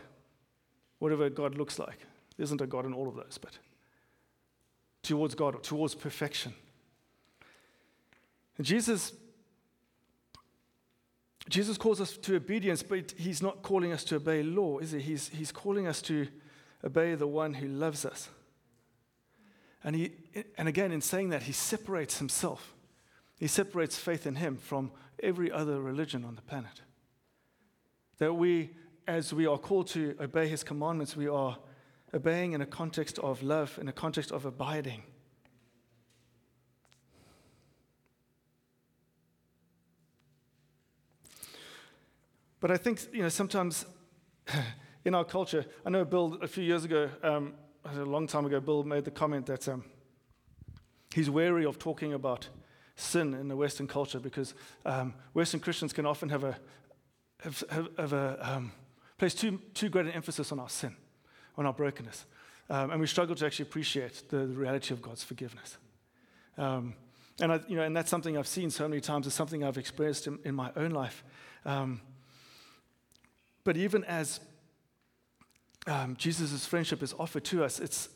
whatever 0.99 1.29
God 1.29 1.55
looks 1.55 1.77
like. 1.77 1.99
There 2.37 2.43
isn't 2.43 2.61
a 2.61 2.67
God 2.67 2.85
in 2.85 2.93
all 2.93 3.09
of 3.09 3.15
those, 3.15 3.37
but 3.41 3.57
towards 5.03 5.35
God, 5.35 5.61
towards 5.63 5.95
perfection. 5.95 6.53
And 8.57 8.65
Jesus 8.65 9.13
Jesus 11.49 11.77
calls 11.77 11.99
us 11.99 12.15
to 12.17 12.35
obedience, 12.35 12.83
but 12.83 13.13
he's 13.17 13.41
not 13.41 13.61
calling 13.61 13.91
us 13.91 14.03
to 14.05 14.15
obey 14.15 14.43
law, 14.43 14.77
is 14.77 14.91
he? 14.91 14.99
He's, 14.99 15.27
he's 15.29 15.51
calling 15.51 15.85
us 15.85 16.01
to 16.03 16.27
obey 16.83 17.15
the 17.15 17.27
one 17.27 17.55
who 17.55 17.67
loves 17.67 18.05
us. 18.05 18.29
And, 19.83 19.95
he, 19.95 20.11
and 20.57 20.69
again, 20.69 20.91
in 20.91 21.01
saying 21.01 21.29
that, 21.29 21.43
he 21.43 21.51
separates 21.51 22.19
himself. 22.19 22.73
He 23.41 23.47
separates 23.47 23.97
faith 23.97 24.27
in 24.27 24.35
him 24.35 24.55
from 24.55 24.91
every 25.23 25.51
other 25.51 25.81
religion 25.81 26.23
on 26.23 26.35
the 26.35 26.43
planet. 26.43 26.83
That 28.19 28.35
we, 28.35 28.69
as 29.07 29.33
we 29.33 29.47
are 29.47 29.57
called 29.57 29.87
to 29.87 30.15
obey 30.21 30.47
his 30.47 30.63
commandments, 30.63 31.17
we 31.17 31.27
are 31.27 31.57
obeying 32.13 32.53
in 32.53 32.61
a 32.61 32.67
context 32.67 33.17
of 33.17 33.41
love, 33.41 33.79
in 33.81 33.87
a 33.87 33.91
context 33.91 34.31
of 34.31 34.45
abiding. 34.45 35.01
But 42.59 42.69
I 42.69 42.77
think, 42.77 43.07
you 43.11 43.23
know, 43.23 43.29
sometimes 43.29 43.87
in 45.03 45.15
our 45.15 45.25
culture, 45.25 45.65
I 45.83 45.89
know 45.89 46.05
Bill, 46.05 46.37
a 46.43 46.47
few 46.47 46.63
years 46.63 46.85
ago, 46.85 47.09
um, 47.23 47.55
a 47.85 48.05
long 48.05 48.27
time 48.27 48.45
ago, 48.45 48.59
Bill 48.59 48.83
made 48.83 49.03
the 49.03 49.09
comment 49.09 49.47
that 49.47 49.67
um, 49.67 49.83
he's 51.11 51.27
wary 51.27 51.65
of 51.65 51.79
talking 51.79 52.13
about 52.13 52.47
sin 52.95 53.33
in 53.33 53.47
the 53.47 53.55
Western 53.55 53.87
culture 53.87 54.19
because 54.19 54.53
um, 54.85 55.13
Western 55.33 55.59
Christians 55.59 55.93
can 55.93 56.05
often 56.05 56.29
have 56.29 56.43
a, 56.43 56.57
have, 57.41 57.63
have, 57.69 57.87
have 57.97 58.13
a 58.13 58.37
um, 58.41 58.71
place 59.17 59.33
too, 59.33 59.59
too 59.73 59.89
great 59.89 60.05
an 60.05 60.11
emphasis 60.11 60.51
on 60.51 60.59
our 60.59 60.69
sin, 60.69 60.95
on 61.57 61.65
our 61.65 61.73
brokenness. 61.73 62.25
Um, 62.69 62.91
and 62.91 63.01
we 63.01 63.07
struggle 63.07 63.35
to 63.35 63.45
actually 63.45 63.63
appreciate 63.63 64.29
the, 64.29 64.37
the 64.37 64.55
reality 64.55 64.93
of 64.93 65.01
God's 65.01 65.23
forgiveness. 65.23 65.77
Um, 66.57 66.93
and, 67.39 67.51
I, 67.51 67.59
you 67.67 67.75
know, 67.75 67.83
and 67.83 67.95
that's 67.95 68.09
something 68.09 68.37
I've 68.37 68.47
seen 68.47 68.69
so 68.69 68.87
many 68.87 69.01
times. 69.01 69.27
It's 69.27 69.35
something 69.35 69.63
I've 69.63 69.77
experienced 69.77 70.27
in, 70.27 70.39
in 70.43 70.55
my 70.55 70.71
own 70.75 70.91
life. 70.91 71.23
Um, 71.65 72.01
but 73.63 73.77
even 73.77 74.03
as 74.05 74.39
um, 75.87 76.15
Jesus' 76.17 76.65
friendship 76.65 77.03
is 77.03 77.13
offered 77.17 77.43
to 77.45 77.63
us, 77.63 77.79
it's, 77.79 78.09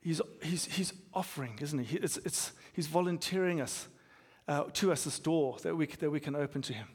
he's, 0.00 0.20
he's, 0.42 0.64
he's 0.66 0.92
offering, 1.12 1.58
isn't 1.60 1.78
he? 1.78 1.96
It's, 1.96 2.16
it's, 2.18 2.52
he's 2.72 2.86
volunteering 2.86 3.60
us 3.60 3.88
uh, 4.48 4.64
to 4.74 4.92
us 4.92 5.04
this 5.04 5.18
door 5.18 5.56
that 5.62 5.76
we, 5.76 5.86
that 5.86 6.10
we 6.10 6.20
can 6.20 6.36
open 6.36 6.62
to 6.62 6.72
him. 6.72 6.88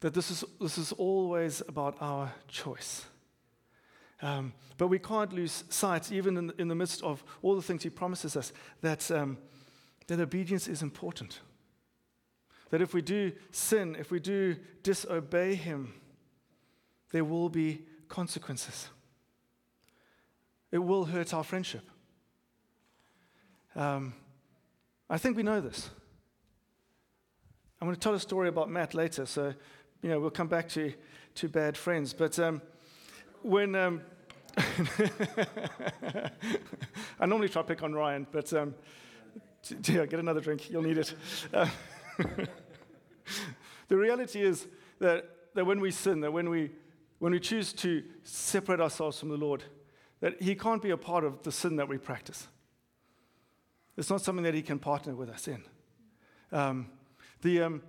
That 0.00 0.14
this 0.14 0.30
is, 0.30 0.44
this 0.60 0.78
is 0.78 0.92
always 0.92 1.62
about 1.66 1.96
our 2.00 2.32
choice. 2.48 3.06
Um, 4.22 4.52
but 4.78 4.88
we 4.88 4.98
can't 4.98 5.32
lose 5.32 5.64
sight, 5.68 6.12
even 6.12 6.36
in 6.36 6.52
in 6.58 6.68
the 6.68 6.74
midst 6.74 7.02
of 7.02 7.24
all 7.42 7.56
the 7.56 7.62
things 7.62 7.82
he 7.82 7.90
promises 7.90 8.36
us, 8.36 8.52
that, 8.80 9.10
um, 9.10 9.38
that 10.06 10.20
obedience 10.20 10.68
is 10.68 10.82
important. 10.82 11.40
That 12.70 12.80
if 12.80 12.94
we 12.94 13.02
do 13.02 13.32
sin, 13.50 13.96
if 13.98 14.10
we 14.10 14.20
do 14.20 14.56
disobey 14.82 15.54
Him, 15.54 15.94
there 17.12 17.24
will 17.24 17.48
be 17.48 17.82
consequences. 18.08 18.88
It 20.72 20.78
will 20.78 21.04
hurt 21.04 21.32
our 21.32 21.44
friendship. 21.44 21.88
Um, 23.76 24.14
I 25.08 25.18
think 25.18 25.36
we 25.36 25.42
know 25.42 25.60
this. 25.60 25.90
I'm 27.80 27.86
going 27.86 27.94
to 27.94 28.00
tell 28.00 28.14
a 28.14 28.20
story 28.20 28.48
about 28.48 28.70
Matt 28.70 28.94
later, 28.94 29.26
so 29.26 29.52
you 30.02 30.08
know 30.08 30.20
we'll 30.20 30.30
come 30.30 30.48
back 30.48 30.68
to 30.70 30.92
to 31.36 31.48
bad 31.48 31.76
friends. 31.76 32.14
But 32.14 32.38
um, 32.38 32.62
when 33.42 33.74
um, 33.74 34.00
I 37.18 37.26
normally 37.26 37.48
try 37.48 37.62
to 37.62 37.68
pick 37.68 37.82
on 37.82 37.92
Ryan, 37.92 38.26
but 38.30 38.52
um, 38.52 38.74
get 39.82 40.12
another 40.14 40.40
drink. 40.40 40.70
You'll 40.70 40.82
need 40.82 40.98
it. 40.98 41.14
Uh, 41.52 41.68
the 43.88 43.96
reality 43.96 44.42
is 44.42 44.66
that, 45.00 45.28
that 45.54 45.64
when 45.64 45.80
we 45.80 45.90
sin, 45.90 46.20
that 46.20 46.32
when 46.32 46.48
we, 46.50 46.70
when 47.18 47.32
we 47.32 47.40
choose 47.40 47.72
to 47.74 48.02
separate 48.22 48.80
ourselves 48.80 49.18
from 49.18 49.30
the 49.30 49.36
Lord, 49.36 49.64
that 50.20 50.40
He 50.40 50.54
can't 50.54 50.82
be 50.82 50.90
a 50.90 50.96
part 50.96 51.24
of 51.24 51.42
the 51.42 51.52
sin 51.52 51.76
that 51.76 51.88
we 51.88 51.98
practice. 51.98 52.48
It's 53.96 54.10
not 54.10 54.20
something 54.20 54.44
that 54.44 54.54
He 54.54 54.62
can 54.62 54.78
partner 54.78 55.14
with 55.14 55.28
us 55.28 55.48
in. 55.48 55.62
Um, 56.52 56.90
the, 57.42 57.62
um, 57.62 57.82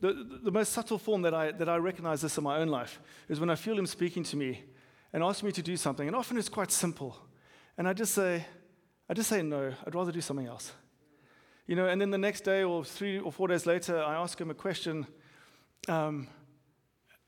the, 0.00 0.40
the 0.42 0.50
most 0.50 0.72
subtle 0.72 0.98
form 0.98 1.22
that 1.22 1.34
I, 1.34 1.52
that 1.52 1.68
I 1.68 1.76
recognize 1.76 2.22
this 2.22 2.38
in 2.38 2.44
my 2.44 2.58
own 2.58 2.68
life 2.68 3.00
is 3.28 3.40
when 3.40 3.50
I 3.50 3.54
feel 3.54 3.78
Him 3.78 3.86
speaking 3.86 4.22
to 4.24 4.36
me 4.36 4.64
and 5.12 5.22
asking 5.22 5.48
me 5.48 5.52
to 5.52 5.62
do 5.62 5.76
something. 5.76 6.06
And 6.06 6.16
often 6.16 6.38
it's 6.38 6.48
quite 6.48 6.70
simple. 6.70 7.16
And 7.76 7.88
I 7.88 7.92
just 7.92 8.14
say, 8.14 8.44
I 9.08 9.14
just 9.14 9.28
say 9.28 9.42
no, 9.42 9.72
I'd 9.86 9.94
rather 9.94 10.12
do 10.12 10.20
something 10.20 10.46
else. 10.46 10.72
You 11.66 11.76
know, 11.76 11.86
and 11.86 12.00
then 12.00 12.10
the 12.10 12.18
next 12.18 12.42
day 12.42 12.62
or 12.62 12.84
three 12.84 13.18
or 13.18 13.30
four 13.30 13.48
days 13.48 13.66
later, 13.66 14.02
I 14.02 14.16
ask 14.16 14.40
him 14.40 14.50
a 14.50 14.54
question, 14.54 15.06
um, 15.88 16.28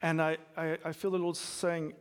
and 0.00 0.20
I, 0.20 0.36
I, 0.56 0.78
I, 0.84 0.92
feel 0.92 1.12
the 1.12 1.18
Lord 1.18 1.36
saying, 1.36 1.92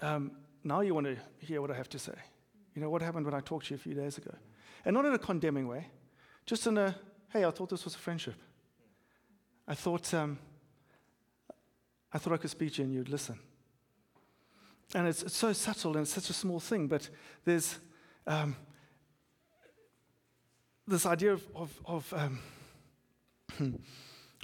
um, 0.00 0.32
now 0.62 0.82
you 0.82 0.94
want 0.94 1.06
to 1.06 1.16
hear 1.38 1.60
what 1.60 1.70
I 1.70 1.74
have 1.74 1.88
to 1.90 1.98
say. 1.98 2.14
You 2.76 2.82
know, 2.82 2.90
what 2.90 3.00
happened 3.00 3.24
when 3.24 3.34
I 3.34 3.40
talked 3.40 3.66
to 3.66 3.70
you 3.74 3.76
a 3.76 3.80
few 3.80 3.94
days 3.94 4.18
ago? 4.18 4.34
And 4.84 4.92
not 4.92 5.06
in 5.06 5.14
a 5.14 5.18
condemning 5.18 5.66
way, 5.66 5.86
just 6.44 6.66
in 6.66 6.76
a, 6.76 6.94
hey, 7.32 7.46
I 7.46 7.50
thought 7.50 7.70
this 7.70 7.86
was 7.86 7.94
a 7.94 7.98
friendship. 7.98 8.34
I 9.66 9.74
thought, 9.74 10.12
um, 10.12 10.38
I 12.12 12.18
thought 12.18 12.34
I 12.34 12.36
could 12.36 12.50
speak 12.50 12.74
to 12.74 12.82
you 12.82 12.84
and 12.84 12.94
you'd 12.94 13.08
listen. 13.08 13.38
And 14.94 15.08
it's, 15.08 15.22
it's 15.22 15.36
so 15.36 15.54
subtle 15.54 15.92
and 15.92 16.02
it's 16.02 16.12
such 16.12 16.28
a 16.28 16.34
small 16.34 16.60
thing, 16.60 16.86
but 16.86 17.08
there's, 17.46 17.78
um, 18.26 18.54
this 20.86 21.06
idea 21.06 21.32
of, 21.32 21.46
of, 21.54 21.80
of 21.86 22.14
um, 22.14 22.40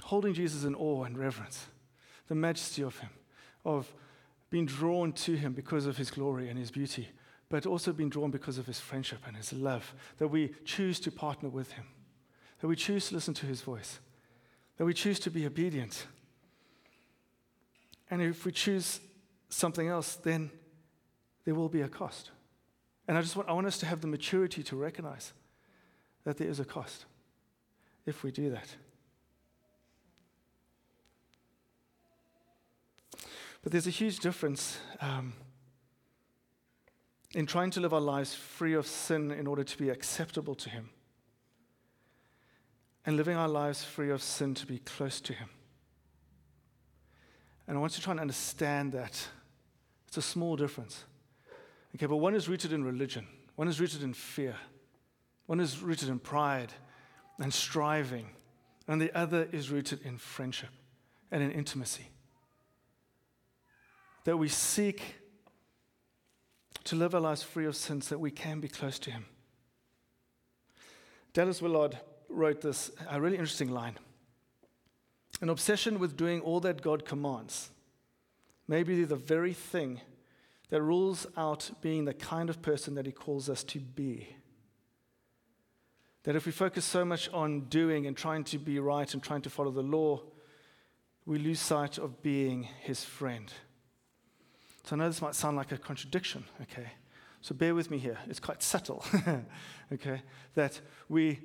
holding 0.01 0.33
Jesus 0.33 0.63
in 0.63 0.73
awe 0.73 1.03
and 1.03 1.19
reverence, 1.19 1.67
the 2.27 2.35
majesty 2.35 2.81
of 2.81 2.97
him, 2.97 3.11
of 3.63 3.93
being 4.49 4.65
drawn 4.65 5.13
to 5.13 5.35
him 5.35 5.53
because 5.53 5.85
of 5.85 5.97
his 5.97 6.09
glory 6.09 6.49
and 6.49 6.57
his 6.57 6.71
beauty, 6.71 7.09
but 7.53 7.67
also 7.67 7.93
being 7.93 8.09
drawn 8.09 8.31
because 8.31 8.57
of 8.57 8.65
his 8.65 8.79
friendship 8.79 9.19
and 9.27 9.37
his 9.37 9.53
love, 9.53 9.93
that 10.17 10.27
we 10.27 10.55
choose 10.65 10.99
to 10.99 11.11
partner 11.11 11.47
with 11.47 11.73
him, 11.73 11.85
that 12.59 12.67
we 12.67 12.75
choose 12.75 13.09
to 13.09 13.13
listen 13.13 13.35
to 13.35 13.45
his 13.45 13.61
voice, 13.61 13.99
that 14.77 14.85
we 14.85 14.91
choose 14.95 15.19
to 15.19 15.29
be 15.29 15.45
obedient. 15.45 16.07
And 18.09 18.23
if 18.23 18.43
we 18.43 18.51
choose 18.51 19.01
something 19.49 19.87
else, 19.87 20.15
then 20.15 20.49
there 21.45 21.53
will 21.53 21.69
be 21.69 21.81
a 21.81 21.87
cost. 21.87 22.31
And 23.07 23.19
I 23.19 23.21
just 23.21 23.35
want, 23.35 23.47
I 23.47 23.53
want 23.53 23.67
us 23.67 23.77
to 23.77 23.85
have 23.85 24.01
the 24.01 24.07
maturity 24.07 24.63
to 24.63 24.75
recognize 24.75 25.31
that 26.23 26.39
there 26.39 26.47
is 26.47 26.59
a 26.59 26.65
cost 26.65 27.05
if 28.07 28.23
we 28.23 28.31
do 28.31 28.49
that. 28.49 28.75
But 33.61 33.71
there's 33.71 33.85
a 33.85 33.91
huge 33.91 34.17
difference 34.21 34.79
um, 34.99 35.33
in 37.33 37.45
trying 37.45 37.71
to 37.71 37.79
live 37.79 37.93
our 37.93 38.01
lives 38.01 38.33
free 38.33 38.73
of 38.73 38.85
sin 38.85 39.31
in 39.31 39.47
order 39.47 39.63
to 39.63 39.77
be 39.77 39.89
acceptable 39.89 40.55
to 40.55 40.69
Him, 40.69 40.89
and 43.05 43.17
living 43.17 43.37
our 43.37 43.47
lives 43.47 43.83
free 43.83 44.11
of 44.11 44.21
sin 44.21 44.53
to 44.53 44.65
be 44.65 44.79
close 44.79 45.19
to 45.21 45.33
Him. 45.33 45.49
And 47.67 47.77
I 47.77 47.81
want 47.81 47.93
you 47.93 47.97
to 47.97 48.03
try 48.03 48.11
and 48.11 48.19
understand 48.19 48.91
that. 48.91 49.27
It's 50.07 50.17
a 50.17 50.21
small 50.21 50.55
difference. 50.55 51.05
Okay, 51.95 52.05
but 52.05 52.17
one 52.17 52.35
is 52.35 52.47
rooted 52.47 52.71
in 52.73 52.83
religion, 52.83 53.27
one 53.55 53.67
is 53.67 53.79
rooted 53.79 54.03
in 54.03 54.13
fear. 54.13 54.55
One 55.45 55.59
is 55.59 55.81
rooted 55.81 56.09
in 56.09 56.19
pride 56.19 56.71
and 57.37 57.53
striving, 57.53 58.29
and 58.87 59.01
the 59.01 59.15
other 59.17 59.49
is 59.51 59.69
rooted 59.69 60.01
in 60.03 60.17
friendship 60.17 60.69
and 61.31 61.43
in 61.43 61.51
intimacy. 61.51 62.07
That 64.23 64.37
we 64.37 64.47
seek 64.47 65.15
to 66.85 66.95
live 66.95 67.15
our 67.15 67.21
lives 67.21 67.43
free 67.43 67.65
of 67.65 67.75
sins, 67.75 68.09
that 68.09 68.19
we 68.19 68.31
can 68.31 68.59
be 68.59 68.67
close 68.67 68.99
to 68.99 69.11
Him. 69.11 69.25
Dallas 71.33 71.61
Willard 71.61 71.97
wrote 72.29 72.61
this 72.61 72.91
a 73.09 73.19
really 73.19 73.37
interesting 73.37 73.71
line 73.71 73.97
An 75.41 75.49
obsession 75.49 75.99
with 75.99 76.17
doing 76.17 76.41
all 76.41 76.59
that 76.61 76.81
God 76.81 77.05
commands 77.05 77.69
may 78.67 78.83
be 78.83 79.03
the 79.03 79.15
very 79.15 79.53
thing 79.53 80.01
that 80.69 80.81
rules 80.81 81.27
out 81.37 81.71
being 81.81 82.05
the 82.05 82.13
kind 82.13 82.49
of 82.49 82.61
person 82.61 82.95
that 82.95 83.05
He 83.05 83.11
calls 83.11 83.49
us 83.49 83.63
to 83.65 83.79
be. 83.79 84.35
That 86.23 86.35
if 86.35 86.45
we 86.45 86.51
focus 86.51 86.85
so 86.85 87.03
much 87.03 87.29
on 87.33 87.61
doing 87.61 88.07
and 88.07 88.15
trying 88.15 88.45
to 88.45 88.57
be 88.57 88.79
right 88.79 89.13
and 89.13 89.21
trying 89.21 89.41
to 89.41 89.49
follow 89.49 89.71
the 89.71 89.81
law, 89.81 90.21
we 91.25 91.37
lose 91.37 91.59
sight 91.59 91.97
of 91.97 92.21
being 92.21 92.63
his 92.81 93.03
friend. 93.03 93.51
So 94.83 94.95
I 94.95 94.99
know 94.99 95.07
this 95.07 95.21
might 95.21 95.35
sound 95.35 95.55
like 95.55 95.71
a 95.71 95.77
contradiction, 95.77 96.43
okay? 96.61 96.91
So 97.41 97.55
bear 97.55 97.73
with 97.73 97.89
me 97.89 97.97
here. 97.97 98.17
It's 98.27 98.39
quite 98.39 98.61
subtle, 98.61 99.03
okay? 99.93 100.21
That 100.55 100.79
we, 101.07 101.39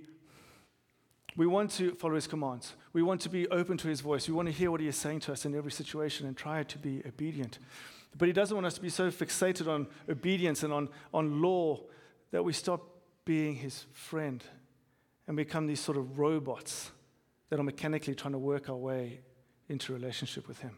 we 1.36 1.46
want 1.46 1.70
to 1.72 1.94
follow 1.94 2.16
his 2.16 2.26
commands. 2.26 2.74
We 2.92 3.02
want 3.02 3.20
to 3.22 3.28
be 3.28 3.48
open 3.48 3.76
to 3.78 3.88
his 3.88 4.00
voice. 4.00 4.28
We 4.28 4.34
want 4.34 4.48
to 4.48 4.52
hear 4.52 4.70
what 4.70 4.80
he 4.80 4.88
is 4.88 4.96
saying 4.96 5.20
to 5.20 5.32
us 5.32 5.44
in 5.44 5.54
every 5.54 5.70
situation 5.70 6.26
and 6.26 6.36
try 6.36 6.64
to 6.64 6.78
be 6.78 7.02
obedient. 7.06 7.58
But 8.16 8.26
he 8.26 8.32
doesn't 8.32 8.54
want 8.54 8.66
us 8.66 8.74
to 8.74 8.80
be 8.80 8.90
so 8.90 9.10
fixated 9.10 9.68
on 9.68 9.86
obedience 10.08 10.62
and 10.62 10.72
on, 10.72 10.88
on 11.14 11.40
law 11.40 11.80
that 12.32 12.44
we 12.44 12.52
stop 12.52 12.80
being 13.24 13.54
his 13.54 13.86
friend 13.92 14.42
and 15.28 15.36
become 15.36 15.66
these 15.66 15.80
sort 15.80 15.98
of 15.98 16.18
robots 16.18 16.90
that 17.50 17.60
are 17.60 17.64
mechanically 17.64 18.14
trying 18.14 18.32
to 18.32 18.38
work 18.38 18.68
our 18.68 18.76
way 18.76 19.20
into 19.68 19.92
relationship 19.92 20.48
with 20.48 20.60
him. 20.60 20.76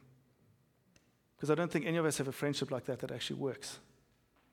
Because 1.41 1.51
I 1.51 1.55
don't 1.55 1.73
think 1.73 1.87
any 1.87 1.97
of 1.97 2.05
us 2.05 2.19
have 2.19 2.29
a 2.29 2.33
friendship 2.33 2.71
like 2.71 2.85
that 2.85 2.99
that 2.99 3.11
actually 3.11 3.41
works. 3.41 3.79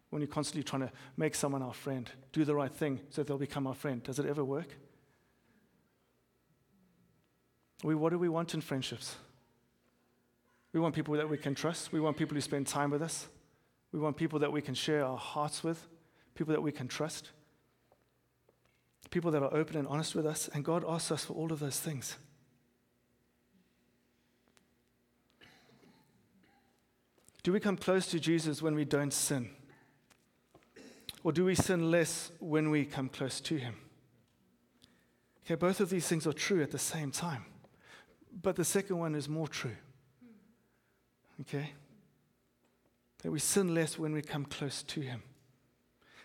When 0.09 0.21
you're 0.21 0.29
constantly 0.29 0.63
trying 0.63 0.83
to 0.83 0.91
make 1.17 1.35
someone 1.35 1.61
our 1.61 1.73
friend, 1.73 2.09
do 2.31 2.45
the 2.45 2.55
right 2.55 2.73
thing 2.73 3.01
so 3.09 3.23
they'll 3.23 3.37
become 3.37 3.67
our 3.67 3.73
friend. 3.73 4.01
Does 4.01 4.19
it 4.19 4.25
ever 4.25 4.45
work? 4.45 4.69
We, 7.83 7.93
what 7.93 8.11
do 8.11 8.17
we 8.17 8.29
want 8.29 8.53
in 8.53 8.61
friendships? 8.61 9.17
We 10.71 10.79
want 10.79 10.95
people 10.95 11.15
that 11.15 11.29
we 11.29 11.37
can 11.37 11.55
trust. 11.55 11.91
We 11.91 11.99
want 11.99 12.15
people 12.15 12.35
who 12.35 12.41
spend 12.41 12.67
time 12.67 12.89
with 12.89 13.01
us. 13.01 13.27
We 13.91 13.99
want 13.99 14.15
people 14.15 14.39
that 14.39 14.53
we 14.53 14.61
can 14.61 14.73
share 14.73 15.03
our 15.03 15.17
hearts 15.17 15.65
with, 15.65 15.85
people 16.35 16.53
that 16.53 16.61
we 16.61 16.71
can 16.71 16.87
trust, 16.87 17.31
people 19.09 19.31
that 19.31 19.43
are 19.43 19.53
open 19.53 19.75
and 19.75 19.89
honest 19.89 20.15
with 20.15 20.25
us. 20.25 20.49
And 20.53 20.63
God 20.63 20.85
asks 20.87 21.11
us 21.11 21.25
for 21.25 21.33
all 21.33 21.51
of 21.51 21.59
those 21.59 21.81
things. 21.81 22.15
Do 27.47 27.53
we 27.53 27.61
come 27.61 27.77
close 27.77 28.07
to 28.07 28.19
Jesus 28.19 28.61
when 28.61 28.75
we 28.75 28.83
don't 28.83 29.13
sin? 29.13 29.51
Or 31.23 31.31
do 31.31 31.45
we 31.45 31.55
sin 31.55 31.89
less 31.89 32.29
when 32.39 32.71
we 32.71 32.83
come 32.83 33.07
close 33.07 33.39
to 33.39 33.55
him? 33.55 33.75
Okay, 35.45 35.55
both 35.55 35.79
of 35.79 35.89
these 35.89 36.05
things 36.09 36.27
are 36.27 36.33
true 36.33 36.61
at 36.61 36.71
the 36.71 36.77
same 36.77 37.09
time. 37.09 37.45
But 38.41 38.57
the 38.57 38.65
second 38.65 38.99
one 38.99 39.15
is 39.15 39.29
more 39.29 39.47
true. 39.47 39.77
Okay? 41.39 41.71
That 43.23 43.31
we 43.31 43.39
sin 43.39 43.73
less 43.73 43.97
when 43.97 44.11
we 44.11 44.21
come 44.21 44.43
close 44.43 44.83
to 44.83 44.99
Him. 44.99 45.23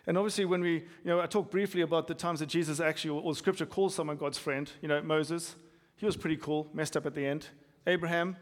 And 0.09 0.19
obviously, 0.19 0.45
when 0.45 0.61
we, 0.61 0.73
you 0.73 0.85
know, 1.05 1.21
I 1.21 1.27
talked 1.27 1.53
briefly 1.53 1.83
about 1.83 2.09
the 2.09 2.15
times 2.15 2.41
that 2.41 2.47
Jesus 2.47 2.81
actually, 2.81 3.11
or 3.11 3.33
Scripture 3.37 3.65
calls 3.67 3.95
someone 3.95 4.17
God's 4.17 4.39
friend. 4.39 4.69
You 4.81 4.89
know, 4.89 5.01
Moses, 5.01 5.55
he 5.95 6.05
was 6.05 6.17
pretty 6.17 6.39
cool, 6.39 6.69
messed 6.75 6.97
up 6.97 7.07
at 7.07 7.15
the 7.15 7.25
end. 7.25 7.47
Abraham, 7.87 8.37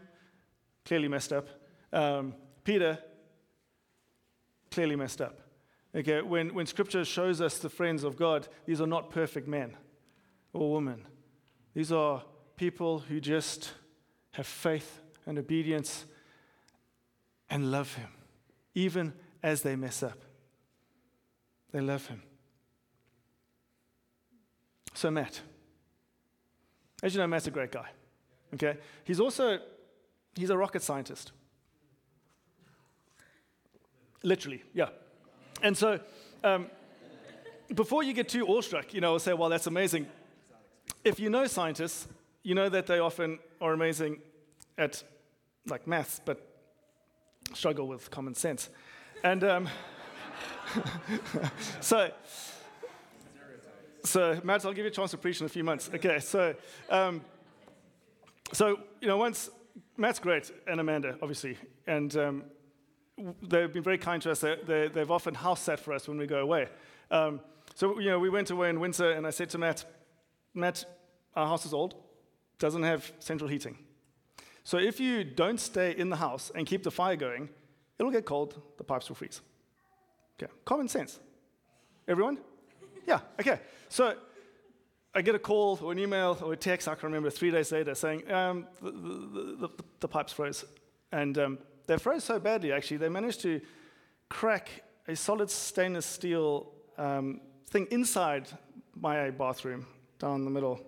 clearly 0.83 1.09
messed 1.09 1.31
up. 1.31 1.47
Um, 1.93 2.33
Peter, 2.63 2.99
clearly 4.69 4.95
messed 4.95 5.21
up. 5.21 5.39
Okay, 5.95 6.21
when, 6.21 6.53
when 6.53 6.65
Scripture 6.65 7.03
shows 7.03 7.41
us 7.41 7.57
the 7.57 7.69
friends 7.69 8.03
of 8.03 8.15
God, 8.15 8.47
these 8.65 8.79
are 8.79 8.87
not 8.87 9.09
perfect 9.09 9.47
men 9.47 9.75
or 10.53 10.73
women. 10.73 11.05
These 11.73 11.91
are 11.91 12.23
people 12.55 12.99
who 12.99 13.19
just 13.19 13.71
have 14.31 14.47
faith 14.47 15.01
and 15.25 15.37
obedience 15.37 16.05
and 17.49 17.71
love 17.71 17.93
Him, 17.95 18.07
even 18.73 19.13
as 19.43 19.61
they 19.61 19.75
mess 19.75 20.01
up. 20.01 20.19
They 21.71 21.81
love 21.81 22.07
Him. 22.07 22.23
So, 24.93 25.11
Matt. 25.11 25.41
As 27.03 27.13
you 27.13 27.19
know, 27.19 27.27
Matt's 27.27 27.47
a 27.47 27.51
great 27.51 27.71
guy. 27.71 27.89
Okay? 28.53 28.77
He's 29.03 29.19
also 29.19 29.59
he's 30.35 30.49
a 30.49 30.57
rocket 30.57 30.81
scientist. 30.81 31.31
Literally, 34.23 34.63
yeah. 34.73 34.89
And 35.61 35.77
so, 35.77 35.99
um, 36.43 36.67
before 37.73 38.03
you 38.03 38.13
get 38.13 38.29
too 38.29 38.47
awestruck, 38.47 38.93
you 38.93 39.01
know, 39.01 39.17
say, 39.17 39.33
well, 39.33 39.49
that's 39.49 39.67
amazing. 39.67 40.07
If 41.03 41.19
you 41.19 41.29
know 41.29 41.47
scientists, 41.47 42.07
you 42.43 42.55
know 42.55 42.69
that 42.69 42.87
they 42.87 42.99
often 42.99 43.39
are 43.59 43.73
amazing 43.73 44.19
at 44.77 45.03
like 45.67 45.87
maths, 45.87 46.19
but 46.23 46.47
struggle 47.53 47.87
with 47.87 48.09
common 48.11 48.35
sense. 48.35 48.69
And 49.23 49.43
um, 49.43 49.69
so, 51.79 52.11
so, 54.03 54.41
Matt, 54.43 54.65
I'll 54.65 54.73
give 54.73 54.85
you 54.85 54.91
a 54.91 54.93
chance 54.93 55.11
to 55.11 55.17
preach 55.17 55.39
in 55.39 55.45
a 55.45 55.49
few 55.49 55.63
months. 55.63 55.89
Okay, 55.93 56.19
so, 56.19 56.55
um, 56.89 57.21
so 58.51 58.79
you 58.99 59.07
know, 59.07 59.17
once 59.17 59.49
Matt's 59.97 60.19
great, 60.19 60.51
and 60.67 60.79
Amanda, 60.79 61.17
obviously, 61.21 61.57
and 61.87 62.15
um, 62.17 62.43
they've 63.41 63.71
been 63.71 63.83
very 63.83 63.97
kind 63.97 64.21
to 64.23 64.31
us. 64.31 64.39
They, 64.39 64.89
have 64.95 65.11
often 65.11 65.33
house 65.33 65.61
sat 65.61 65.79
for 65.79 65.93
us 65.93 66.07
when 66.07 66.17
we 66.17 66.27
go 66.27 66.39
away. 66.39 66.67
Um, 67.09 67.41
so, 67.75 67.99
you 67.99 68.09
know, 68.09 68.19
we 68.19 68.29
went 68.29 68.49
away 68.49 68.69
in 68.69 68.79
winter, 68.79 69.11
and 69.11 69.25
I 69.25 69.29
said 69.29 69.49
to 69.51 69.57
Matt, 69.57 69.85
Matt, 70.53 70.85
our 71.35 71.47
house 71.47 71.65
is 71.65 71.73
old, 71.73 71.95
doesn't 72.59 72.83
have 72.83 73.11
central 73.19 73.49
heating. 73.49 73.77
So 74.63 74.77
if 74.77 74.99
you 74.99 75.23
don't 75.23 75.59
stay 75.59 75.95
in 75.95 76.09
the 76.09 76.17
house 76.17 76.51
and 76.53 76.67
keep 76.67 76.83
the 76.83 76.91
fire 76.91 77.15
going, 77.15 77.49
it'll 77.97 78.11
get 78.11 78.25
cold, 78.25 78.61
the 78.77 78.83
pipes 78.83 79.09
will 79.09 79.15
freeze. 79.15 79.41
Okay, 80.41 80.51
common 80.65 80.87
sense. 80.87 81.19
Everyone? 82.07 82.37
Yeah, 83.07 83.19
okay. 83.39 83.59
So 83.89 84.15
I 85.13 85.21
get 85.21 85.35
a 85.35 85.39
call 85.39 85.79
or 85.81 85.91
an 85.91 85.99
email 85.99 86.37
or 86.41 86.53
a 86.53 86.57
text, 86.57 86.87
I 86.87 86.95
can 86.95 87.07
remember, 87.07 87.29
three 87.29 87.51
days 87.51 87.71
later 87.71 87.95
saying, 87.95 88.31
um, 88.31 88.67
the, 88.81 88.91
the, 88.91 89.67
the, 89.67 89.69
the, 89.99 90.07
pipes 90.07 90.33
froze. 90.33 90.63
And 91.11 91.37
um, 91.37 91.57
they 91.87 91.97
froze 91.97 92.23
so 92.23 92.39
badly, 92.39 92.71
actually, 92.71 92.97
they 92.97 93.09
managed 93.09 93.41
to 93.41 93.61
crack 94.29 94.83
a 95.07 95.15
solid 95.15 95.49
stainless 95.49 96.05
steel 96.05 96.71
um, 96.97 97.41
thing 97.67 97.87
inside 97.91 98.47
my 98.95 99.29
bathroom 99.29 99.85
down 100.19 100.45
the 100.45 100.51
middle 100.51 100.79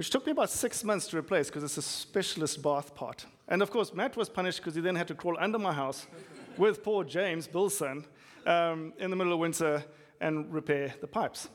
which 0.00 0.08
took 0.08 0.24
me 0.24 0.32
about 0.32 0.48
six 0.48 0.82
months 0.82 1.06
to 1.08 1.18
replace 1.18 1.48
because 1.48 1.62
it's 1.62 1.76
a 1.76 1.82
specialist 1.82 2.62
bath 2.62 2.94
part. 2.94 3.26
And 3.48 3.60
of 3.60 3.70
course, 3.70 3.92
Matt 3.92 4.16
was 4.16 4.30
punished 4.30 4.60
because 4.60 4.74
he 4.74 4.80
then 4.80 4.96
had 4.96 5.06
to 5.08 5.14
crawl 5.14 5.36
under 5.38 5.58
my 5.58 5.74
house 5.74 6.06
with 6.56 6.82
poor 6.82 7.04
James, 7.04 7.46
Bill's 7.46 7.76
son, 7.76 8.06
um, 8.46 8.94
in 8.98 9.10
the 9.10 9.16
middle 9.16 9.34
of 9.34 9.38
winter 9.40 9.84
and 10.22 10.50
repair 10.50 10.94
the 11.02 11.06
pipes. 11.06 11.50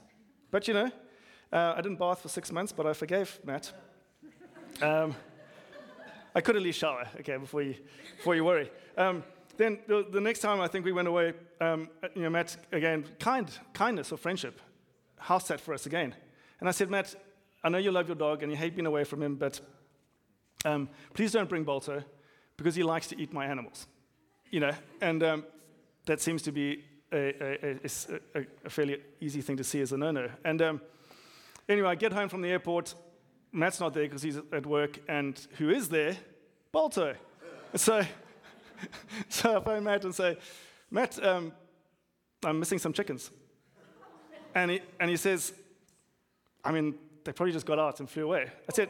But 0.52 0.68
you 0.68 0.76
know, 0.76 0.92
uh, 1.52 1.74
I 1.76 1.82
didn't 1.82 1.98
bath 1.98 2.22
for 2.22 2.30
six 2.30 2.52
months, 2.52 2.72
but 2.72 2.86
I 2.86 2.94
forgave 2.94 3.40
Matt. 3.44 3.74
Um, 4.80 5.16
I 6.36 6.42
could 6.42 6.58
at 6.58 6.62
least 6.62 6.80
shower, 6.80 7.08
okay, 7.22 7.38
before 7.38 7.62
you, 7.62 7.76
before 8.18 8.36
you 8.36 8.44
worry. 8.44 8.70
Um, 8.98 9.24
then 9.58 9.80
the, 9.88 10.06
the, 10.12 10.20
next 10.20 10.40
time 10.40 10.60
I 10.60 10.68
think 10.68 10.84
we 10.84 10.92
went 10.92 11.08
away, 11.08 11.34
um, 11.62 11.90
you 12.14 12.24
know, 12.24 12.30
Matt, 12.30 12.58
again, 12.74 13.06
kind, 13.20 13.50
kindness 13.74 14.12
or 14.12 14.18
friendship, 14.18 14.60
house 15.18 15.48
sat 15.48 15.62
for 15.62 15.74
us 15.74 15.86
again. 15.86 16.14
And 16.60 16.68
I 16.68 16.74
said, 16.74 16.90
Matt, 16.90 17.16
I 17.64 17.70
know 17.70 17.78
you 17.78 17.92
love 17.92 18.08
your 18.08 18.18
dog 18.18 18.44
and 18.44 18.52
you 18.52 18.58
hate 18.58 18.76
being 18.76 18.86
away 18.86 19.06
from 19.06 19.24
him, 19.24 19.36
but 19.36 19.62
um, 20.66 20.90
please 21.14 21.32
don't 21.32 21.48
bring 21.48 21.64
Balto 21.64 22.04
because 22.58 22.76
he 22.76 22.84
likes 22.84 23.08
to 23.08 23.20
eat 23.20 23.32
my 23.32 23.46
animals. 23.46 23.88
You 24.52 24.60
know, 24.60 24.72
and 25.02 25.24
um, 25.24 25.46
that 26.06 26.22
seems 26.22 26.42
to 26.44 26.52
be 26.52 26.84
a, 27.12 27.34
a, 27.64 27.80
a, 28.36 28.46
a, 28.66 28.70
fairly 28.70 29.02
easy 29.20 29.42
thing 29.42 29.58
to 29.58 29.64
see 29.64 29.82
as 29.82 29.92
a 29.92 29.98
no-no. 29.98 30.30
And 30.44 30.62
um, 30.62 30.82
anyway, 31.68 31.90
I 31.90 31.96
get 31.96 32.14
home 32.14 32.30
from 32.30 32.42
the 32.42 32.50
airport. 32.50 32.94
Matt's 33.56 33.80
not 33.80 33.94
there 33.94 34.04
because 34.04 34.22
he's 34.22 34.38
at 34.52 34.66
work, 34.66 35.00
and 35.08 35.40
who 35.58 35.70
is 35.70 35.88
there? 35.88 36.18
Balto. 36.74 37.16
so, 37.74 38.04
so 39.30 39.58
I 39.58 39.64
phone 39.64 39.84
Matt 39.86 40.04
and 40.04 40.14
say, 40.14 40.38
Matt, 40.92 41.24
um, 41.26 41.54
I'm 42.44 42.60
missing 42.60 42.80
some 42.80 42.92
chickens. 42.92 43.32
And 44.54 44.72
he, 44.72 44.82
and 45.00 45.10
he 45.10 45.16
says, 45.16 45.54
I 46.66 46.74
mean, 46.74 46.96
they 47.24 47.32
probably 47.32 47.54
just 47.54 47.66
got 47.66 47.80
out 47.80 48.02
and 48.02 48.10
flew 48.10 48.26
away. 48.26 48.52
I 48.70 48.74
said, 48.74 48.90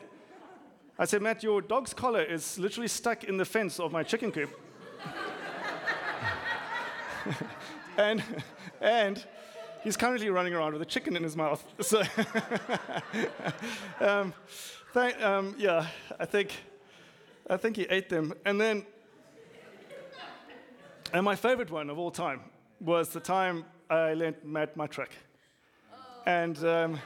I 0.97 1.05
said, 1.05 1.21
Matt, 1.21 1.43
your 1.43 1.61
dog's 1.61 1.93
collar 1.93 2.23
is 2.23 2.57
literally 2.57 2.87
stuck 2.87 3.23
in 3.23 3.37
the 3.37 3.45
fence 3.45 3.79
of 3.79 3.91
my 3.91 4.01
chicken 4.01 4.31
coop. 4.31 4.49
and, 7.97 8.23
and 8.81 9.23
he's 9.85 9.95
currently 9.95 10.29
running 10.29 10.53
around 10.53 10.73
with 10.73 10.81
a 10.81 10.85
chicken 10.85 11.15
in 11.15 11.23
his 11.23 11.37
mouth. 11.37 11.63
So, 11.81 12.01
um, 14.01 14.33
th- 14.93 15.21
um, 15.21 15.55
yeah, 15.57 15.87
I 16.19 16.25
think, 16.25 16.49
I 17.49 17.57
think 17.57 17.77
he 17.77 17.83
ate 17.83 18.09
them. 18.09 18.33
And 18.43 18.59
then, 18.59 18.85
and 21.13 21.23
my 21.23 21.35
favorite 21.35 21.69
one 21.69 21.89
of 21.89 21.99
all 21.99 22.11
time 22.11 22.41
was 22.81 23.09
the 23.09 23.19
time 23.19 23.65
I 23.89 24.15
lent 24.15 24.43
Matt 24.43 24.75
my 24.75 24.87
truck. 24.87 25.09
Oh. 25.93 25.97
And 26.25 26.57
um, 26.65 26.99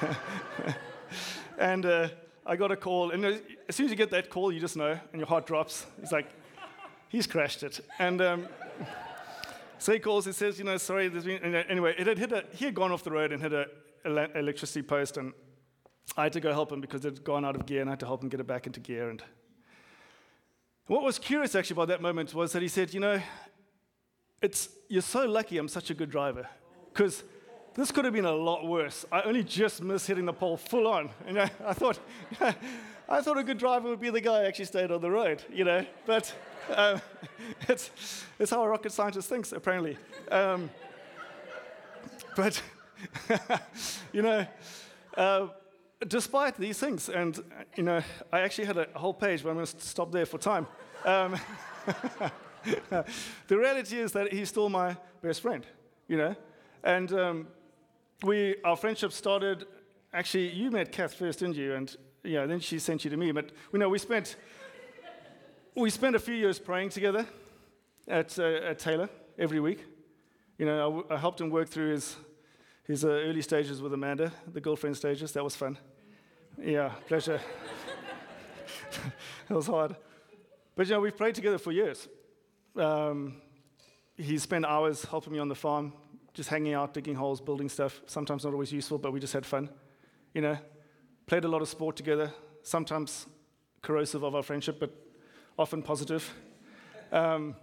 and 1.58 1.86
uh, 1.86 2.08
I 2.44 2.56
got 2.56 2.72
a 2.72 2.76
call, 2.76 3.12
and 3.12 3.24
as 3.24 3.76
soon 3.76 3.86
as 3.86 3.90
you 3.90 3.96
get 3.96 4.10
that 4.10 4.28
call, 4.30 4.50
you 4.50 4.60
just 4.60 4.76
know, 4.76 4.98
and 5.12 5.20
your 5.20 5.28
heart 5.28 5.46
drops. 5.46 5.86
It's 6.02 6.12
like, 6.12 6.26
he's 7.08 7.26
crashed 7.28 7.62
it. 7.62 7.80
And 7.98 8.20
um, 8.20 8.48
so 9.78 9.92
he 9.92 9.98
calls, 9.98 10.26
he 10.26 10.32
says, 10.32 10.58
you 10.58 10.64
know, 10.64 10.76
sorry, 10.76 11.08
uh, 11.08 11.62
anyway, 11.68 11.94
it 11.98 12.06
had 12.06 12.18
hit 12.18 12.32
a, 12.32 12.44
he 12.52 12.64
had 12.64 12.74
gone 12.74 12.92
off 12.92 13.04
the 13.04 13.10
road 13.10 13.32
and 13.32 13.42
hit 13.42 13.52
a, 13.52 13.66
ele- 14.04 14.30
electricity 14.34 14.82
post, 14.82 15.16
and 15.16 15.32
I 16.16 16.24
had 16.24 16.32
to 16.34 16.40
go 16.40 16.52
help 16.52 16.72
him 16.72 16.80
because 16.80 17.04
it 17.04 17.14
had 17.14 17.24
gone 17.24 17.44
out 17.44 17.56
of 17.56 17.66
gear, 17.66 17.80
and 17.80 17.90
I 17.90 17.92
had 17.92 18.00
to 18.00 18.06
help 18.06 18.22
him 18.22 18.28
get 18.28 18.40
it 18.40 18.46
back 18.46 18.66
into 18.66 18.80
gear. 18.80 19.10
And 19.10 19.22
what 20.86 21.02
was 21.02 21.18
curious 21.18 21.54
actually 21.54 21.74
about 21.74 21.88
that 21.88 22.00
moment 22.00 22.32
was 22.34 22.52
that 22.52 22.62
he 22.62 22.68
said, 22.68 22.94
You 22.94 23.00
know, 23.00 23.20
it's, 24.40 24.68
you're 24.88 25.02
so 25.02 25.26
lucky 25.26 25.58
I'm 25.58 25.68
such 25.68 25.90
a 25.90 25.94
good 25.94 26.10
driver 26.10 26.46
because 26.92 27.24
this 27.74 27.90
could 27.90 28.04
have 28.04 28.14
been 28.14 28.24
a 28.24 28.32
lot 28.34 28.66
worse. 28.66 29.04
I 29.12 29.22
only 29.22 29.42
just 29.44 29.82
missed 29.82 30.06
hitting 30.06 30.24
the 30.24 30.32
pole 30.32 30.56
full 30.56 30.86
on. 30.86 31.10
And 31.26 31.40
I, 31.40 31.50
I 31.64 31.72
thought, 31.72 31.98
I 33.08 33.20
thought 33.20 33.38
a 33.38 33.44
good 33.44 33.58
driver 33.58 33.88
would 33.88 34.00
be 34.00 34.10
the 34.10 34.20
guy 34.20 34.40
who 34.40 34.46
actually 34.46 34.64
stayed 34.64 34.90
on 34.90 35.00
the 35.00 35.10
road, 35.10 35.44
you 35.52 35.64
know. 35.64 35.86
But 36.06 36.34
um, 36.74 37.00
it's, 37.68 37.90
it's 38.38 38.50
how 38.50 38.64
a 38.64 38.68
rocket 38.68 38.90
scientist 38.90 39.28
thinks, 39.28 39.52
apparently. 39.52 39.96
Um, 40.30 40.70
but, 42.34 42.60
you 44.12 44.22
know, 44.22 44.44
uh, 45.16 45.46
despite 46.08 46.56
these 46.56 46.78
things, 46.78 47.08
and, 47.08 47.40
you 47.76 47.84
know, 47.84 48.02
I 48.32 48.40
actually 48.40 48.64
had 48.66 48.76
a 48.76 48.88
whole 48.96 49.14
page, 49.14 49.44
but 49.44 49.50
I'm 49.50 49.54
going 49.54 49.66
to 49.66 49.80
stop 49.80 50.10
there 50.10 50.26
for 50.26 50.38
time. 50.38 50.66
Um, 51.04 51.36
the 53.46 53.56
reality 53.56 53.98
is 53.98 54.10
that 54.12 54.32
he's 54.32 54.48
still 54.48 54.68
my 54.68 54.96
best 55.22 55.42
friend, 55.42 55.64
you 56.08 56.16
know. 56.16 56.34
And 56.82 57.12
um, 57.12 57.46
we, 58.24 58.56
our 58.64 58.76
friendship 58.76 59.12
started, 59.12 59.64
actually, 60.12 60.50
you 60.50 60.72
met 60.72 60.90
Kath 60.90 61.14
first, 61.14 61.38
didn't 61.38 61.54
you? 61.54 61.74
And, 61.74 61.96
yeah, 62.26 62.46
then 62.46 62.60
she 62.60 62.78
sent 62.78 63.04
you 63.04 63.10
to 63.10 63.16
me. 63.16 63.32
But, 63.32 63.50
you 63.72 63.78
know, 63.78 63.88
we 63.88 63.98
spent, 63.98 64.36
we 65.74 65.90
spent 65.90 66.16
a 66.16 66.18
few 66.18 66.34
years 66.34 66.58
praying 66.58 66.90
together 66.90 67.26
at, 68.08 68.38
uh, 68.38 68.42
at 68.42 68.78
Taylor 68.78 69.08
every 69.38 69.60
week. 69.60 69.84
You 70.58 70.66
know, 70.66 71.06
I, 71.10 71.14
I 71.14 71.18
helped 71.18 71.40
him 71.40 71.50
work 71.50 71.68
through 71.68 71.92
his, 71.92 72.16
his 72.84 73.04
uh, 73.04 73.08
early 73.08 73.42
stages 73.42 73.82
with 73.82 73.92
Amanda, 73.92 74.32
the 74.52 74.60
girlfriend 74.60 74.96
stages. 74.96 75.32
That 75.32 75.44
was 75.44 75.56
fun. 75.56 75.78
Yeah, 76.58 76.90
pleasure. 77.06 77.40
that 79.48 79.54
was 79.54 79.66
hard. 79.66 79.96
But, 80.74 80.86
you 80.86 80.94
know, 80.94 81.00
we've 81.00 81.16
prayed 81.16 81.34
together 81.34 81.58
for 81.58 81.72
years. 81.72 82.08
Um, 82.76 83.40
he 84.16 84.38
spent 84.38 84.64
hours 84.64 85.04
helping 85.04 85.32
me 85.32 85.38
on 85.38 85.48
the 85.48 85.54
farm, 85.54 85.92
just 86.34 86.48
hanging 86.48 86.74
out, 86.74 86.94
digging 86.94 87.14
holes, 87.14 87.40
building 87.40 87.68
stuff. 87.68 88.00
Sometimes 88.06 88.44
not 88.44 88.52
always 88.52 88.72
useful, 88.72 88.98
but 88.98 89.12
we 89.12 89.20
just 89.20 89.32
had 89.32 89.44
fun. 89.44 89.68
You 90.34 90.42
know, 90.42 90.58
played 91.26 91.44
a 91.44 91.48
lot 91.48 91.60
of 91.60 91.68
sport 91.68 91.96
together, 91.96 92.32
sometimes 92.62 93.26
corrosive 93.82 94.22
of 94.22 94.34
our 94.34 94.42
friendship, 94.42 94.78
but 94.78 94.90
often 95.58 95.82
positive. 95.82 96.32
Um, 97.10 97.56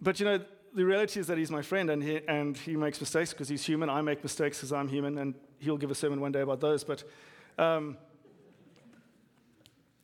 but 0.00 0.18
you 0.18 0.24
know, 0.24 0.40
the 0.74 0.84
reality 0.84 1.20
is 1.20 1.26
that 1.26 1.36
he's 1.36 1.50
my 1.50 1.62
friend 1.62 1.90
and 1.90 2.02
he, 2.02 2.20
and 2.26 2.56
he 2.56 2.76
makes 2.76 3.00
mistakes 3.00 3.32
because 3.32 3.48
he's 3.48 3.64
human. 3.64 3.90
I 3.90 4.00
make 4.00 4.22
mistakes 4.22 4.58
because 4.58 4.72
I'm 4.72 4.88
human, 4.88 5.18
and 5.18 5.34
he'll 5.58 5.76
give 5.76 5.90
a 5.90 5.94
sermon 5.94 6.20
one 6.20 6.32
day 6.32 6.40
about 6.40 6.60
those. 6.60 6.82
But 6.82 7.04
um, 7.58 7.98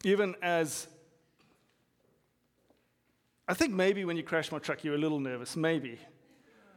even 0.04 0.34
as 0.42 0.88
I 3.48 3.54
think 3.54 3.72
maybe 3.72 4.04
when 4.04 4.16
you 4.16 4.22
crashed 4.22 4.52
my 4.52 4.58
truck, 4.58 4.84
you 4.84 4.90
were 4.90 4.96
a 4.96 5.00
little 5.00 5.20
nervous, 5.20 5.56
maybe. 5.56 5.98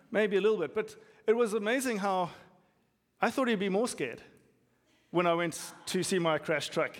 Maybe 0.10 0.38
a 0.38 0.42
little 0.42 0.58
bit. 0.58 0.74
But 0.74 0.96
it 1.26 1.36
was 1.36 1.54
amazing 1.54 1.98
how 1.98 2.30
I 3.22 3.30
thought 3.30 3.50
he'd 3.50 3.60
be 3.60 3.70
more 3.70 3.90
scared 3.90 4.22
when 5.12 5.26
I 5.26 5.34
went 5.34 5.60
to 5.88 6.04
see 6.04 6.20
my 6.20 6.38
crash 6.38 6.70
truck. 6.70 6.92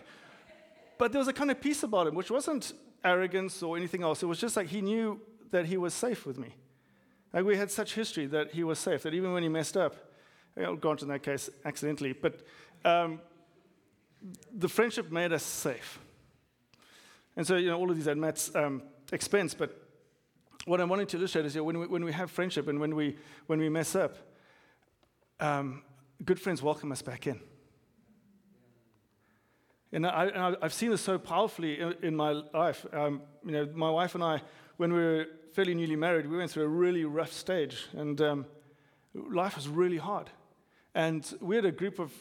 But 0.98 1.12
there 1.12 1.20
was 1.20 1.28
a 1.28 1.34
kind 1.34 1.52
of 1.52 1.62
peace 1.62 1.84
about 1.84 2.08
him, 2.08 2.16
which 2.16 2.32
wasn't 2.32 2.74
arrogance 3.04 3.62
or 3.62 3.78
anything 3.78 4.04
else. 4.04 4.24
It 4.24 4.26
was 4.26 4.40
just 4.40 4.58
like 4.58 4.68
he 4.68 4.82
knew 4.82 5.22
that 5.52 5.66
he 5.66 5.78
was 5.78 5.94
safe 5.94 6.26
with 6.26 6.38
me. 6.38 6.56
Like 7.34 7.46
we 7.46 7.58
had 7.58 7.70
such 7.70 7.94
history 7.94 8.26
that 8.28 8.52
he 8.52 8.64
was 8.64 8.80
safe, 8.80 9.04
that 9.04 9.14
even 9.14 9.34
when 9.34 9.44
he 9.44 9.50
messed 9.50 9.78
up, 9.78 9.96
on 10.58 10.98
to 10.98 11.06
that 11.06 11.22
case 11.22 11.52
accidentally, 11.66 12.14
but 12.14 12.42
um, 12.84 13.22
the 14.52 14.68
friendship 14.68 15.12
made 15.12 15.32
us 15.32 15.44
safe. 15.44 16.00
And 17.36 17.46
so, 17.46 17.58
you 17.58 17.70
know, 17.70 17.78
all 17.78 17.92
of 17.92 17.96
these 17.96 18.08
at 18.08 18.18
Matt's 18.18 18.54
um, 18.56 18.82
expense, 19.12 19.54
but 19.54 19.88
what 20.66 20.82
I'm 20.82 20.90
wanting 20.90 21.08
to 21.08 21.18
illustrate 21.18 21.46
is 21.46 21.54
you 21.54 21.62
know, 21.62 21.66
when, 21.66 21.80
we, 21.80 21.88
when 21.88 22.04
we 22.04 22.12
have 22.12 22.32
friendship 22.32 22.68
and 22.68 22.80
when 22.80 22.96
we, 22.96 23.18
when 23.46 23.60
we 23.60 23.70
mess 23.70 23.96
up, 23.96 24.18
um, 25.40 25.84
good 26.26 26.40
friends 26.40 26.64
welcome 26.64 26.92
us 26.92 27.04
back 27.04 27.28
in. 27.28 27.40
And, 29.92 30.06
I, 30.06 30.54
have 30.62 30.74
seen 30.74 30.92
this 30.92 31.02
so 31.02 31.18
powerfully 31.18 31.80
in, 31.80 31.96
in 32.02 32.16
my 32.16 32.32
life. 32.54 32.86
Um, 32.92 33.22
you 33.46 33.52
know, 33.52 33.70
my 33.74 33.90
wife 33.90 34.16
and 34.16 34.24
I, 34.24 34.42
when 34.76 34.92
we 34.92 35.00
were 35.00 35.26
fairly 35.54 35.74
newly 35.74 35.96
married, 35.96 36.28
we 36.28 36.38
went 36.38 36.52
through 36.52 36.66
a 36.66 36.70
really 36.70 37.06
rough 37.06 37.32
stage, 37.32 37.88
and 37.94 38.20
um, 38.22 38.46
life 39.14 39.56
was 39.56 39.68
really 39.68 39.98
hard. 39.98 40.30
And 40.94 41.26
we 41.40 41.56
had 41.56 41.66
a 41.66 41.72
group 41.72 42.00
of 42.00 42.12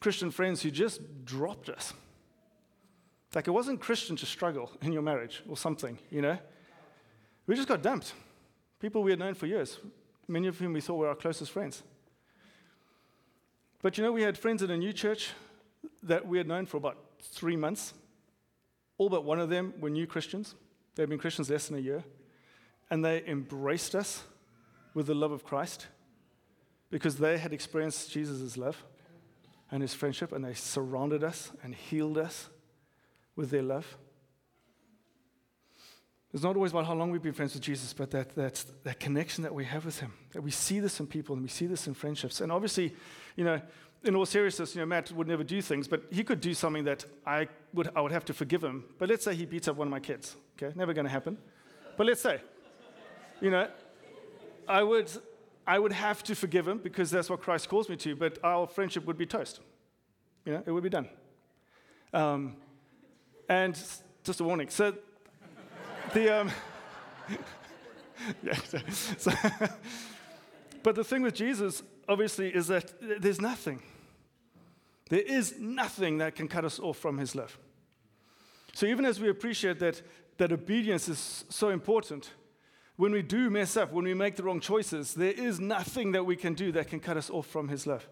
Christian 0.00 0.30
friends 0.30 0.62
who 0.62 0.70
just 0.70 1.00
dropped 1.24 1.68
us. 1.68 1.92
Like 3.34 3.46
it 3.46 3.50
wasn't 3.50 3.80
Christian 3.80 4.16
to 4.16 4.26
struggle 4.26 4.72
in 4.82 4.92
your 4.92 5.02
marriage 5.02 5.42
or 5.48 5.56
something, 5.56 5.98
you 6.10 6.22
know? 6.22 6.38
We 7.46 7.54
just 7.54 7.68
got 7.68 7.82
dumped. 7.82 8.14
People 8.80 9.02
we 9.02 9.10
had 9.10 9.18
known 9.18 9.34
for 9.34 9.46
years, 9.46 9.78
many 10.26 10.48
of 10.48 10.58
whom 10.58 10.72
we 10.72 10.80
thought 10.80 10.96
were 10.96 11.08
our 11.08 11.14
closest 11.14 11.50
friends. 11.50 11.82
But 13.82 13.96
you 13.96 14.04
know, 14.04 14.12
we 14.12 14.22
had 14.22 14.36
friends 14.36 14.62
in 14.62 14.70
a 14.70 14.76
new 14.76 14.92
church 14.92 15.32
that 16.06 16.26
we 16.26 16.38
had 16.38 16.46
known 16.46 16.66
for 16.66 16.76
about 16.76 16.98
three 17.20 17.56
months. 17.56 17.94
All 18.98 19.08
but 19.08 19.24
one 19.24 19.40
of 19.40 19.50
them 19.50 19.74
were 19.80 19.90
new 19.90 20.06
Christians. 20.06 20.54
They'd 20.94 21.08
been 21.08 21.18
Christians 21.18 21.50
less 21.50 21.68
than 21.68 21.76
a 21.76 21.80
year. 21.80 22.04
And 22.90 23.04
they 23.04 23.24
embraced 23.26 23.94
us 23.94 24.24
with 24.94 25.06
the 25.06 25.14
love 25.14 25.32
of 25.32 25.44
Christ 25.44 25.88
because 26.90 27.16
they 27.16 27.36
had 27.38 27.52
experienced 27.52 28.10
Jesus' 28.10 28.56
love 28.56 28.82
and 29.70 29.82
his 29.82 29.92
friendship, 29.92 30.32
and 30.32 30.44
they 30.44 30.54
surrounded 30.54 31.24
us 31.24 31.50
and 31.62 31.74
healed 31.74 32.16
us 32.16 32.48
with 33.34 33.50
their 33.50 33.62
love. 33.62 33.98
It's 36.32 36.42
not 36.42 36.54
always 36.54 36.72
about 36.72 36.86
how 36.86 36.94
long 36.94 37.10
we've 37.10 37.22
been 37.22 37.32
friends 37.32 37.54
with 37.54 37.62
Jesus, 37.62 37.92
but 37.92 38.10
that, 38.10 38.34
that, 38.34 38.62
that 38.84 39.00
connection 39.00 39.42
that 39.42 39.54
we 39.54 39.64
have 39.64 39.84
with 39.84 40.00
him. 40.00 40.12
That 40.32 40.42
we 40.42 40.50
see 40.50 40.80
this 40.80 41.00
in 41.00 41.06
people 41.06 41.34
and 41.34 41.42
we 41.42 41.48
see 41.48 41.66
this 41.66 41.86
in 41.86 41.94
friendships. 41.94 42.40
And 42.40 42.52
obviously, 42.52 42.94
you 43.36 43.44
know, 43.44 43.60
in 44.04 44.14
all 44.14 44.26
seriousness, 44.26 44.74
you 44.74 44.80
know, 44.80 44.86
Matt 44.86 45.10
would 45.12 45.28
never 45.28 45.44
do 45.44 45.60
things, 45.60 45.88
but 45.88 46.04
he 46.10 46.22
could 46.22 46.40
do 46.40 46.54
something 46.54 46.84
that 46.84 47.04
I 47.26 47.48
would, 47.72 47.90
I 47.96 48.00
would 48.00 48.12
have 48.12 48.24
to 48.26 48.34
forgive 48.34 48.62
him. 48.62 48.84
But 48.98 49.08
let's 49.08 49.24
say 49.24 49.34
he 49.34 49.46
beats 49.46 49.68
up 49.68 49.76
one 49.76 49.88
of 49.88 49.90
my 49.90 50.00
kids. 50.00 50.36
Okay, 50.56 50.72
never 50.76 50.92
going 50.92 51.06
to 51.06 51.10
happen. 51.10 51.38
But 51.96 52.06
let's 52.06 52.20
say, 52.20 52.40
you 53.40 53.50
know, 53.50 53.68
I 54.68 54.82
would, 54.82 55.10
I 55.66 55.78
would 55.78 55.92
have 55.92 56.22
to 56.24 56.34
forgive 56.34 56.68
him 56.68 56.78
because 56.78 57.10
that's 57.10 57.28
what 57.28 57.40
Christ 57.40 57.68
calls 57.68 57.88
me 57.88 57.96
to, 57.96 58.14
but 58.14 58.38
our 58.44 58.66
friendship 58.66 59.04
would 59.06 59.18
be 59.18 59.26
toast. 59.26 59.60
You 60.44 60.54
know, 60.54 60.62
it 60.64 60.70
would 60.70 60.84
be 60.84 60.90
done. 60.90 61.08
Um, 62.12 62.56
and 63.48 63.74
just 64.24 64.40
a 64.40 64.44
warning. 64.44 64.68
So, 64.68 64.94
the. 66.12 66.40
Um, 66.40 66.50
yeah, 68.42 68.54
so, 69.18 69.32
but 70.86 70.94
the 70.94 71.02
thing 71.02 71.22
with 71.22 71.34
Jesus, 71.34 71.82
obviously, 72.08 72.48
is 72.54 72.68
that 72.68 72.92
there's 73.20 73.40
nothing. 73.40 73.82
There 75.10 75.18
is 75.18 75.58
nothing 75.58 76.18
that 76.18 76.36
can 76.36 76.46
cut 76.46 76.64
us 76.64 76.78
off 76.78 76.96
from 76.96 77.18
his 77.18 77.34
love. 77.34 77.58
So, 78.72 78.86
even 78.86 79.04
as 79.04 79.18
we 79.18 79.28
appreciate 79.28 79.80
that, 79.80 80.00
that 80.36 80.52
obedience 80.52 81.08
is 81.08 81.44
so 81.48 81.70
important, 81.70 82.30
when 82.94 83.10
we 83.10 83.22
do 83.22 83.50
mess 83.50 83.76
up, 83.76 83.92
when 83.92 84.04
we 84.04 84.14
make 84.14 84.36
the 84.36 84.44
wrong 84.44 84.60
choices, 84.60 85.14
there 85.14 85.32
is 85.32 85.58
nothing 85.58 86.12
that 86.12 86.24
we 86.24 86.36
can 86.36 86.54
do 86.54 86.70
that 86.70 86.86
can 86.86 87.00
cut 87.00 87.16
us 87.16 87.30
off 87.30 87.48
from 87.48 87.66
his 87.66 87.84
love. 87.84 88.08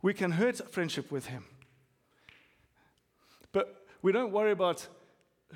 We 0.00 0.14
can 0.14 0.30
hurt 0.30 0.72
friendship 0.72 1.12
with 1.12 1.26
him. 1.26 1.44
But 3.52 3.84
we 4.00 4.10
don't 4.10 4.32
worry 4.32 4.52
about 4.52 4.88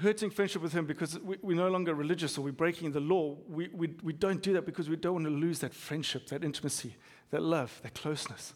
hurting 0.00 0.30
friendship 0.30 0.62
with 0.62 0.72
him 0.72 0.86
because 0.86 1.18
we, 1.20 1.36
are 1.54 1.56
no 1.56 1.68
longer 1.68 1.94
religious 1.94 2.38
or 2.38 2.42
we're 2.42 2.52
breaking 2.52 2.92
the 2.92 3.00
law. 3.00 3.36
We, 3.48 3.68
we, 3.68 3.94
we 4.02 4.12
don't 4.12 4.42
do 4.42 4.54
that 4.54 4.64
because 4.64 4.88
we 4.88 4.96
don't 4.96 5.14
want 5.14 5.26
to 5.26 5.30
lose 5.30 5.58
that 5.60 5.74
friendship, 5.74 6.28
that 6.28 6.42
intimacy, 6.42 6.96
that 7.30 7.42
love, 7.42 7.78
that 7.82 7.94
closeness. 7.94 8.54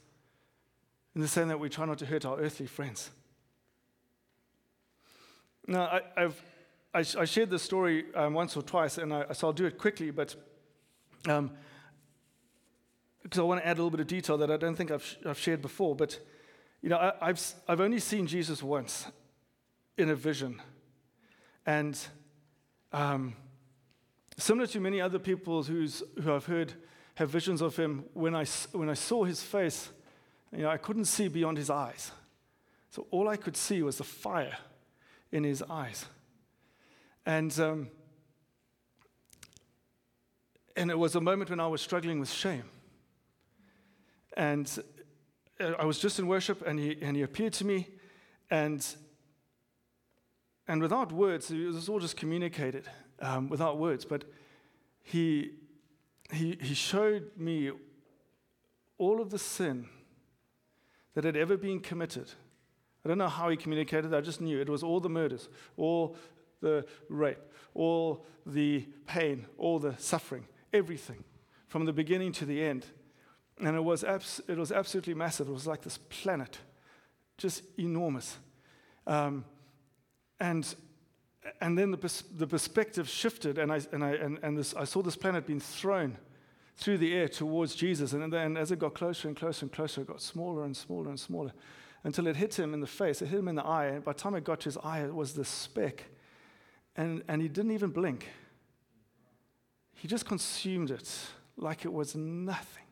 In 1.14 1.20
the 1.20 1.28
same 1.28 1.48
that 1.48 1.60
we 1.60 1.68
try 1.68 1.84
not 1.86 1.98
to 1.98 2.06
hurt 2.06 2.24
our 2.24 2.38
earthly 2.38 2.66
friends. 2.66 3.10
Now, 5.66 6.00
I, 6.16 6.20
have 6.20 6.40
I, 6.94 7.00
I, 7.00 7.24
shared 7.24 7.50
this 7.50 7.62
story 7.62 8.04
um, 8.14 8.34
once 8.34 8.56
or 8.56 8.62
twice, 8.62 8.98
and 8.98 9.12
I, 9.12 9.32
so 9.32 9.48
I'll 9.48 9.52
do 9.52 9.66
it 9.66 9.78
quickly, 9.78 10.10
but 10.10 10.36
um, 11.28 11.50
because 13.22 13.40
I 13.40 13.42
want 13.42 13.60
to 13.60 13.66
add 13.66 13.76
a 13.78 13.82
little 13.82 13.90
bit 13.90 14.00
of 14.00 14.06
detail 14.06 14.38
that 14.38 14.50
I 14.50 14.56
don't 14.56 14.76
think 14.76 14.92
I've, 14.92 15.04
sh- 15.04 15.16
I've 15.26 15.38
shared 15.38 15.60
before. 15.60 15.96
But, 15.96 16.20
you 16.80 16.88
know, 16.88 17.12
I, 17.20 17.26
have 17.26 17.42
I've 17.66 17.80
only 17.80 17.98
seen 17.98 18.26
Jesus 18.26 18.62
once 18.62 19.06
in 19.98 20.10
a 20.10 20.14
vision. 20.14 20.62
And 21.66 21.98
um, 22.92 23.34
similar 24.38 24.68
to 24.68 24.80
many 24.80 25.00
other 25.00 25.18
people 25.18 25.64
who's, 25.64 26.02
who 26.22 26.32
I've 26.32 26.46
heard 26.46 26.72
have 27.16 27.28
visions 27.28 27.60
of 27.60 27.76
him, 27.76 28.04
when 28.14 28.36
I, 28.36 28.44
when 28.72 28.88
I 28.88 28.94
saw 28.94 29.24
his 29.24 29.42
face, 29.42 29.90
you 30.52 30.62
know, 30.62 30.70
I 30.70 30.76
couldn't 30.76 31.06
see 31.06 31.28
beyond 31.28 31.58
his 31.58 31.70
eyes. 31.70 32.12
So 32.90 33.06
all 33.10 33.28
I 33.28 33.36
could 33.36 33.56
see 33.56 33.82
was 33.82 33.98
the 33.98 34.04
fire 34.04 34.56
in 35.32 35.42
his 35.42 35.62
eyes. 35.62 36.06
And, 37.24 37.58
um, 37.58 37.88
and 40.76 40.90
it 40.90 40.98
was 40.98 41.16
a 41.16 41.20
moment 41.20 41.50
when 41.50 41.58
I 41.58 41.66
was 41.66 41.80
struggling 41.80 42.20
with 42.20 42.30
shame. 42.30 42.64
And 44.36 44.70
uh, 45.58 45.72
I 45.78 45.84
was 45.84 45.98
just 45.98 46.18
in 46.18 46.28
worship, 46.28 46.64
and 46.66 46.78
he, 46.78 46.96
and 47.02 47.16
he 47.16 47.22
appeared 47.22 47.54
to 47.54 47.64
me, 47.64 47.88
and, 48.50 48.86
and 50.68 50.82
without 50.82 51.12
words, 51.12 51.50
it 51.50 51.66
was 51.66 51.88
all 51.88 52.00
just 52.00 52.16
communicated 52.16 52.88
um, 53.20 53.48
without 53.48 53.78
words, 53.78 54.04
but 54.04 54.24
he, 55.02 55.52
he, 56.32 56.58
he 56.60 56.74
showed 56.74 57.30
me 57.36 57.70
all 58.98 59.20
of 59.20 59.30
the 59.30 59.38
sin 59.38 59.86
that 61.14 61.24
had 61.24 61.36
ever 61.36 61.56
been 61.56 61.80
committed. 61.80 62.30
I 63.04 63.08
don't 63.08 63.18
know 63.18 63.28
how 63.28 63.48
he 63.48 63.56
communicated, 63.56 64.12
I 64.12 64.20
just 64.20 64.40
knew 64.40 64.60
it 64.60 64.68
was 64.68 64.82
all 64.82 65.00
the 65.00 65.08
murders, 65.08 65.48
all 65.76 66.16
the 66.60 66.84
rape, 67.08 67.38
all 67.74 68.26
the 68.44 68.86
pain, 69.06 69.46
all 69.58 69.78
the 69.78 69.94
suffering, 69.98 70.46
everything, 70.72 71.22
from 71.68 71.84
the 71.84 71.92
beginning 71.92 72.32
to 72.32 72.44
the 72.44 72.62
end. 72.62 72.86
And 73.60 73.76
it 73.76 73.84
was, 73.84 74.02
abs- 74.02 74.40
it 74.48 74.58
was 74.58 74.72
absolutely 74.72 75.14
massive. 75.14 75.48
It 75.48 75.52
was 75.52 75.66
like 75.66 75.82
this 75.82 75.98
planet, 75.98 76.58
just 77.38 77.62
enormous. 77.78 78.36
Um, 79.06 79.44
and, 80.40 80.74
and 81.60 81.78
then 81.78 81.90
the, 81.90 81.96
pers- 81.96 82.24
the 82.36 82.46
perspective 82.46 83.08
shifted, 83.08 83.58
and, 83.58 83.72
I, 83.72 83.80
and, 83.92 84.04
I, 84.04 84.10
and, 84.12 84.38
and 84.42 84.58
this, 84.58 84.74
I 84.74 84.84
saw 84.84 85.02
this 85.02 85.16
planet 85.16 85.46
being 85.46 85.60
thrown 85.60 86.16
through 86.76 86.98
the 86.98 87.14
air 87.14 87.28
towards 87.28 87.74
Jesus. 87.74 88.12
And 88.12 88.32
then 88.32 88.56
as 88.56 88.70
it 88.70 88.78
got 88.78 88.94
closer 88.94 89.28
and 89.28 89.36
closer 89.36 89.64
and 89.64 89.72
closer, 89.72 90.02
it 90.02 90.08
got 90.08 90.20
smaller 90.20 90.64
and 90.64 90.76
smaller 90.76 91.08
and 91.08 91.18
smaller 91.18 91.52
until 92.04 92.26
it 92.26 92.36
hit 92.36 92.58
him 92.58 92.74
in 92.74 92.80
the 92.80 92.86
face. 92.86 93.22
It 93.22 93.28
hit 93.28 93.38
him 93.38 93.48
in 93.48 93.54
the 93.54 93.64
eye. 93.64 93.86
And 93.86 94.04
by 94.04 94.12
the 94.12 94.18
time 94.18 94.34
it 94.34 94.44
got 94.44 94.60
to 94.60 94.64
his 94.66 94.78
eye, 94.78 95.00
it 95.00 95.14
was 95.14 95.34
this 95.34 95.48
speck. 95.48 96.04
And, 96.94 97.22
and 97.28 97.40
he 97.40 97.48
didn't 97.48 97.72
even 97.72 97.90
blink. 97.90 98.28
He 99.94 100.06
just 100.06 100.26
consumed 100.26 100.90
it 100.90 101.10
like 101.56 101.84
it 101.84 101.92
was 101.92 102.14
nothing. 102.14 102.82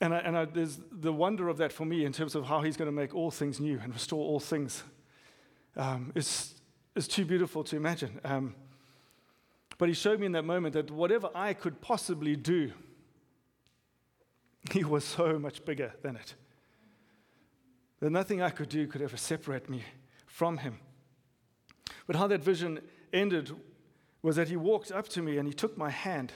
And, 0.00 0.14
I, 0.14 0.18
and 0.18 0.38
I, 0.38 0.44
there's 0.44 0.78
the 0.92 1.12
wonder 1.12 1.48
of 1.48 1.58
that 1.58 1.72
for 1.72 1.84
me 1.84 2.04
in 2.04 2.12
terms 2.12 2.36
of 2.36 2.46
how 2.46 2.62
he's 2.62 2.76
going 2.76 2.86
to 2.86 2.92
make 2.92 3.14
all 3.14 3.32
things 3.32 3.58
new 3.58 3.80
and 3.82 3.92
restore 3.92 4.24
all 4.24 4.38
things 4.38 4.84
um, 5.78 6.12
is, 6.14 6.54
is 6.94 7.08
too 7.08 7.24
beautiful 7.24 7.64
to 7.64 7.76
imagine. 7.76 8.20
Um, 8.24 8.54
but 9.78 9.88
he 9.88 9.94
showed 9.94 10.20
me 10.20 10.26
in 10.26 10.32
that 10.32 10.44
moment 10.44 10.74
that 10.74 10.90
whatever 10.90 11.30
I 11.34 11.54
could 11.54 11.80
possibly 11.80 12.36
do, 12.36 12.72
he 14.72 14.84
was 14.84 15.04
so 15.04 15.38
much 15.38 15.64
bigger 15.64 15.94
than 16.02 16.16
it. 16.16 16.34
That 18.00 18.10
nothing 18.10 18.42
I 18.42 18.50
could 18.50 18.68
do 18.68 18.86
could 18.86 19.02
ever 19.02 19.16
separate 19.16 19.70
me 19.70 19.84
from 20.26 20.58
him. 20.58 20.78
But 22.06 22.16
how 22.16 22.26
that 22.26 22.42
vision 22.42 22.80
ended 23.12 23.52
was 24.22 24.36
that 24.36 24.48
he 24.48 24.56
walked 24.56 24.90
up 24.90 25.08
to 25.08 25.22
me 25.22 25.38
and 25.38 25.46
he 25.46 25.54
took 25.54 25.78
my 25.78 25.90
hand 25.90 26.32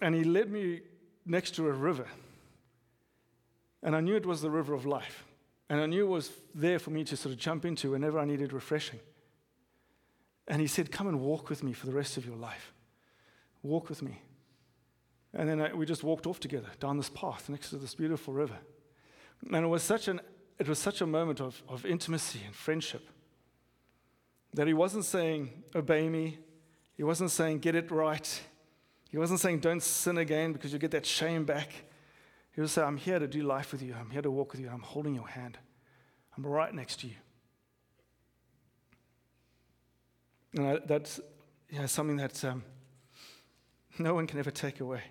and 0.00 0.14
he 0.14 0.24
led 0.24 0.50
me 0.50 0.80
next 1.24 1.52
to 1.52 1.68
a 1.68 1.72
river. 1.72 2.06
And 3.82 3.96
I 3.96 4.00
knew 4.00 4.16
it 4.16 4.26
was 4.26 4.42
the 4.42 4.50
river 4.50 4.74
of 4.74 4.84
life. 4.84 5.24
And 5.72 5.80
I 5.80 5.86
knew 5.86 6.04
it 6.04 6.10
was 6.10 6.30
there 6.54 6.78
for 6.78 6.90
me 6.90 7.02
to 7.04 7.16
sort 7.16 7.32
of 7.32 7.40
jump 7.40 7.64
into 7.64 7.92
whenever 7.92 8.18
I 8.18 8.26
needed 8.26 8.52
refreshing. 8.52 9.00
And 10.46 10.60
he 10.60 10.66
said, 10.66 10.92
Come 10.92 11.08
and 11.08 11.18
walk 11.18 11.48
with 11.48 11.62
me 11.62 11.72
for 11.72 11.86
the 11.86 11.94
rest 11.94 12.18
of 12.18 12.26
your 12.26 12.36
life. 12.36 12.74
Walk 13.62 13.88
with 13.88 14.02
me. 14.02 14.20
And 15.32 15.48
then 15.48 15.62
I, 15.62 15.72
we 15.72 15.86
just 15.86 16.04
walked 16.04 16.26
off 16.26 16.40
together 16.40 16.68
down 16.78 16.98
this 16.98 17.08
path 17.08 17.48
next 17.48 17.70
to 17.70 17.76
this 17.76 17.94
beautiful 17.94 18.34
river. 18.34 18.58
And 19.50 19.64
it 19.64 19.68
was 19.68 19.82
such, 19.82 20.08
an, 20.08 20.20
it 20.58 20.68
was 20.68 20.78
such 20.78 21.00
a 21.00 21.06
moment 21.06 21.40
of, 21.40 21.62
of 21.70 21.86
intimacy 21.86 22.40
and 22.44 22.54
friendship 22.54 23.08
that 24.52 24.66
he 24.66 24.74
wasn't 24.74 25.06
saying, 25.06 25.62
Obey 25.74 26.10
me. 26.10 26.38
He 26.98 27.02
wasn't 27.02 27.30
saying, 27.30 27.60
Get 27.60 27.76
it 27.76 27.90
right. 27.90 28.42
He 29.08 29.16
wasn't 29.16 29.40
saying, 29.40 29.60
don't 29.60 29.82
sin 29.82 30.18
again 30.18 30.52
because 30.52 30.70
you 30.70 30.78
get 30.78 30.90
that 30.90 31.06
shame 31.06 31.44
back. 31.44 31.70
He 32.54 32.60
was 32.60 32.72
saying, 32.72 32.86
I'm 32.86 32.96
here 32.98 33.18
to 33.18 33.26
do 33.26 33.42
life 33.42 33.72
with 33.72 33.82
you. 33.82 33.94
I'm 33.98 34.10
here 34.10 34.22
to 34.22 34.30
walk 34.30 34.52
with 34.52 34.60
you. 34.60 34.68
I'm 34.68 34.82
holding 34.82 35.14
your 35.14 35.28
hand. 35.28 35.58
I'm 36.36 36.44
right 36.44 36.72
next 36.72 37.00
to 37.00 37.06
you. 37.06 37.14
And 40.54 40.66
I, 40.66 40.78
that's 40.84 41.18
you 41.70 41.78
know, 41.78 41.86
something 41.86 42.16
that 42.18 42.44
um, 42.44 42.62
no 43.98 44.14
one 44.14 44.26
can 44.26 44.38
ever 44.38 44.50
take 44.50 44.80
away. 44.80 45.02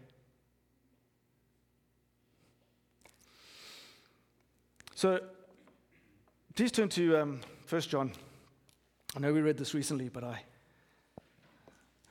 So 4.94 5.20
please 6.54 6.72
turn 6.72 6.90
to 6.90 7.18
um, 7.18 7.42
1 7.68 7.82
John. 7.82 8.12
I 9.16 9.20
know 9.20 9.34
we 9.34 9.42
read 9.42 9.58
this 9.58 9.74
recently, 9.74 10.10
but 10.10 10.24
I, 10.24 10.44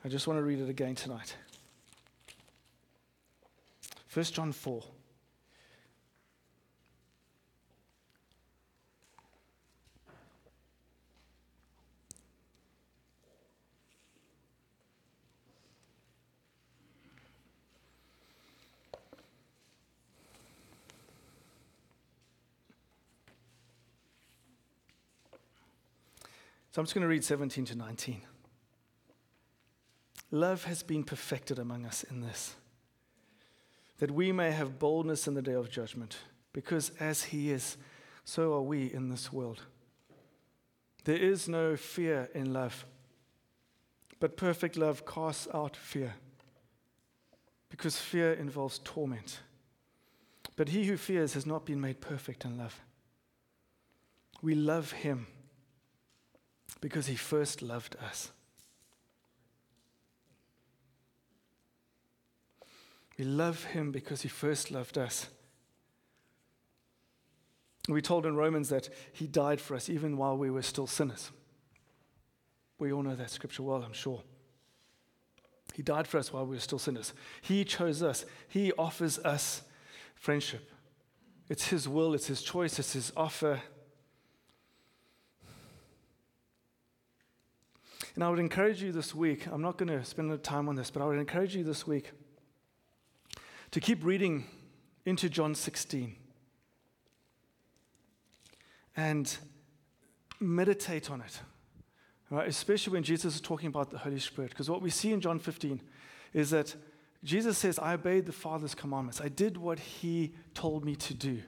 I 0.03 0.09
just 0.09 0.27
want 0.27 0.39
to 0.39 0.43
read 0.43 0.59
it 0.59 0.69
again 0.69 0.95
tonight. 0.95 1.37
1 4.13 4.25
John 4.25 4.51
4. 4.51 4.83
So 26.71 26.79
I'm 26.79 26.85
just 26.85 26.93
going 26.93 27.01
to 27.01 27.07
read 27.07 27.23
17 27.23 27.65
to 27.65 27.77
19. 27.77 28.21
Love 30.31 30.63
has 30.63 30.83
been 30.83 31.03
perfected 31.03 31.59
among 31.59 31.85
us 31.85 32.03
in 32.03 32.21
this 32.21 32.55
that 33.99 34.09
we 34.09 34.31
may 34.31 34.49
have 34.49 34.79
boldness 34.79 35.27
in 35.27 35.35
the 35.35 35.43
day 35.43 35.53
of 35.53 35.69
judgment, 35.69 36.17
because 36.53 36.91
as 36.99 37.25
He 37.25 37.51
is, 37.51 37.77
so 38.25 38.53
are 38.53 38.61
we 38.61 38.91
in 38.91 39.09
this 39.09 39.31
world. 39.31 39.61
There 41.03 41.17
is 41.17 41.47
no 41.47 41.75
fear 41.75 42.27
in 42.33 42.51
love, 42.51 42.87
but 44.19 44.37
perfect 44.37 44.75
love 44.75 45.05
casts 45.05 45.47
out 45.53 45.77
fear, 45.77 46.15
because 47.69 47.95
fear 47.95 48.33
involves 48.33 48.79
torment. 48.79 49.41
But 50.55 50.69
he 50.69 50.85
who 50.85 50.97
fears 50.97 51.35
has 51.35 51.45
not 51.45 51.67
been 51.67 51.79
made 51.79 52.01
perfect 52.01 52.43
in 52.43 52.57
love. 52.57 52.81
We 54.41 54.55
love 54.55 54.93
Him 54.93 55.27
because 56.79 57.07
He 57.07 57.15
first 57.15 57.61
loved 57.61 57.95
us. 58.03 58.31
We 63.21 63.27
love 63.27 63.65
him 63.65 63.91
because 63.91 64.23
he 64.23 64.29
first 64.29 64.71
loved 64.71 64.97
us. 64.97 65.27
We 67.87 68.01
told 68.01 68.25
in 68.25 68.35
Romans 68.35 68.69
that 68.69 68.89
he 69.13 69.27
died 69.27 69.61
for 69.61 69.75
us 69.75 69.89
even 69.89 70.17
while 70.17 70.35
we 70.35 70.49
were 70.49 70.63
still 70.63 70.87
sinners. 70.87 71.29
We 72.79 72.91
all 72.91 73.03
know 73.03 73.13
that 73.13 73.29
scripture 73.29 73.61
well, 73.61 73.83
I'm 73.83 73.93
sure. 73.93 74.23
He 75.75 75.83
died 75.83 76.07
for 76.07 76.17
us 76.17 76.33
while 76.33 76.47
we 76.47 76.55
were 76.55 76.61
still 76.61 76.79
sinners. 76.79 77.13
He 77.43 77.63
chose 77.63 78.01
us. 78.01 78.25
He 78.47 78.71
offers 78.73 79.19
us 79.19 79.61
friendship. 80.15 80.71
It's 81.47 81.67
his 81.67 81.87
will, 81.87 82.15
it's 82.15 82.25
his 82.25 82.41
choice, 82.41 82.79
it's 82.79 82.93
his 82.93 83.13
offer. 83.15 83.61
And 88.15 88.23
I 88.23 88.29
would 88.29 88.39
encourage 88.39 88.81
you 88.81 88.91
this 88.91 89.15
week, 89.15 89.47
I'm 89.47 89.61
not 89.61 89.77
going 89.77 89.89
to 89.89 90.03
spend 90.03 90.31
a 90.31 90.37
time 90.37 90.67
on 90.67 90.75
this, 90.75 90.91
but 90.91 91.01
I 91.01 91.05
would 91.05 91.17
encourage 91.17 91.55
you 91.55 91.63
this 91.63 91.87
week 91.87 92.11
to 93.71 93.79
keep 93.79 94.03
reading 94.03 94.45
into 95.05 95.29
John 95.29 95.55
16 95.55 96.15
and 98.97 99.37
meditate 100.39 101.09
on 101.09 101.21
it, 101.21 101.39
right? 102.29 102.47
especially 102.47 102.93
when 102.93 103.03
Jesus 103.03 103.35
is 103.35 103.41
talking 103.41 103.67
about 103.67 103.91
the 103.91 103.97
Holy 103.97 104.19
Spirit. 104.19 104.51
Because 104.51 104.69
what 104.69 104.81
we 104.81 104.89
see 104.89 105.13
in 105.13 105.21
John 105.21 105.39
15 105.39 105.81
is 106.33 106.49
that 106.49 106.75
Jesus 107.23 107.57
says, 107.57 107.79
I 107.79 107.93
obeyed 107.93 108.25
the 108.25 108.33
Father's 108.33 108.75
commandments, 108.75 109.21
I 109.21 109.29
did 109.29 109.55
what 109.55 109.79
he 109.79 110.33
told 110.53 110.83
me 110.83 110.95
to 110.97 111.13
do. 111.13 111.41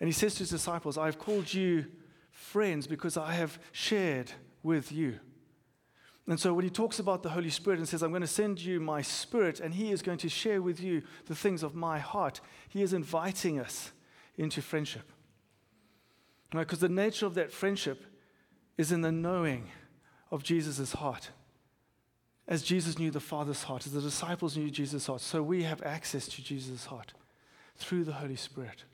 And 0.00 0.08
he 0.08 0.12
says 0.12 0.34
to 0.34 0.40
his 0.40 0.50
disciples, 0.50 0.96
I 0.96 1.06
have 1.06 1.18
called 1.18 1.52
you 1.52 1.86
friends 2.30 2.86
because 2.86 3.16
I 3.16 3.34
have 3.34 3.58
shared 3.72 4.32
with 4.62 4.90
you. 4.90 5.20
And 6.28 6.38
so 6.38 6.54
when 6.54 6.64
he 6.64 6.70
talks 6.70 6.98
about 6.98 7.22
the 7.22 7.30
Holy 7.30 7.50
Spirit 7.50 7.78
and 7.78 7.88
says, 7.88 8.02
I'm 8.02 8.10
going 8.10 8.22
to 8.22 8.28
send 8.28 8.60
you 8.60 8.78
my 8.78 9.02
spirit, 9.02 9.58
and 9.58 9.74
he 9.74 9.90
is 9.90 10.02
going 10.02 10.18
to 10.18 10.28
share 10.28 10.62
with 10.62 10.80
you 10.80 11.02
the 11.26 11.34
things 11.34 11.62
of 11.62 11.74
my 11.74 11.98
heart, 11.98 12.40
he 12.68 12.82
is 12.82 12.92
inviting 12.92 13.58
us 13.58 13.92
into 14.36 14.62
friendship. 14.62 15.10
Because 16.50 16.78
the 16.78 16.88
nature 16.88 17.26
of 17.26 17.34
that 17.34 17.50
friendship 17.50 18.04
is 18.78 18.92
in 18.92 19.00
the 19.00 19.12
knowing 19.12 19.70
of 20.30 20.42
Jesus' 20.42 20.92
heart. 20.92 21.30
As 22.46 22.62
Jesus 22.62 22.98
knew 22.98 23.10
the 23.10 23.20
Father's 23.20 23.64
heart, 23.64 23.86
as 23.86 23.92
the 23.92 24.00
disciples 24.00 24.56
knew 24.56 24.70
Jesus' 24.70 25.06
heart, 25.06 25.20
so 25.20 25.42
we 25.42 25.62
have 25.64 25.82
access 25.82 26.28
to 26.28 26.42
Jesus' 26.42 26.86
heart 26.86 27.14
through 27.76 28.04
the 28.04 28.12
Holy 28.12 28.36
Spirit. 28.36 28.84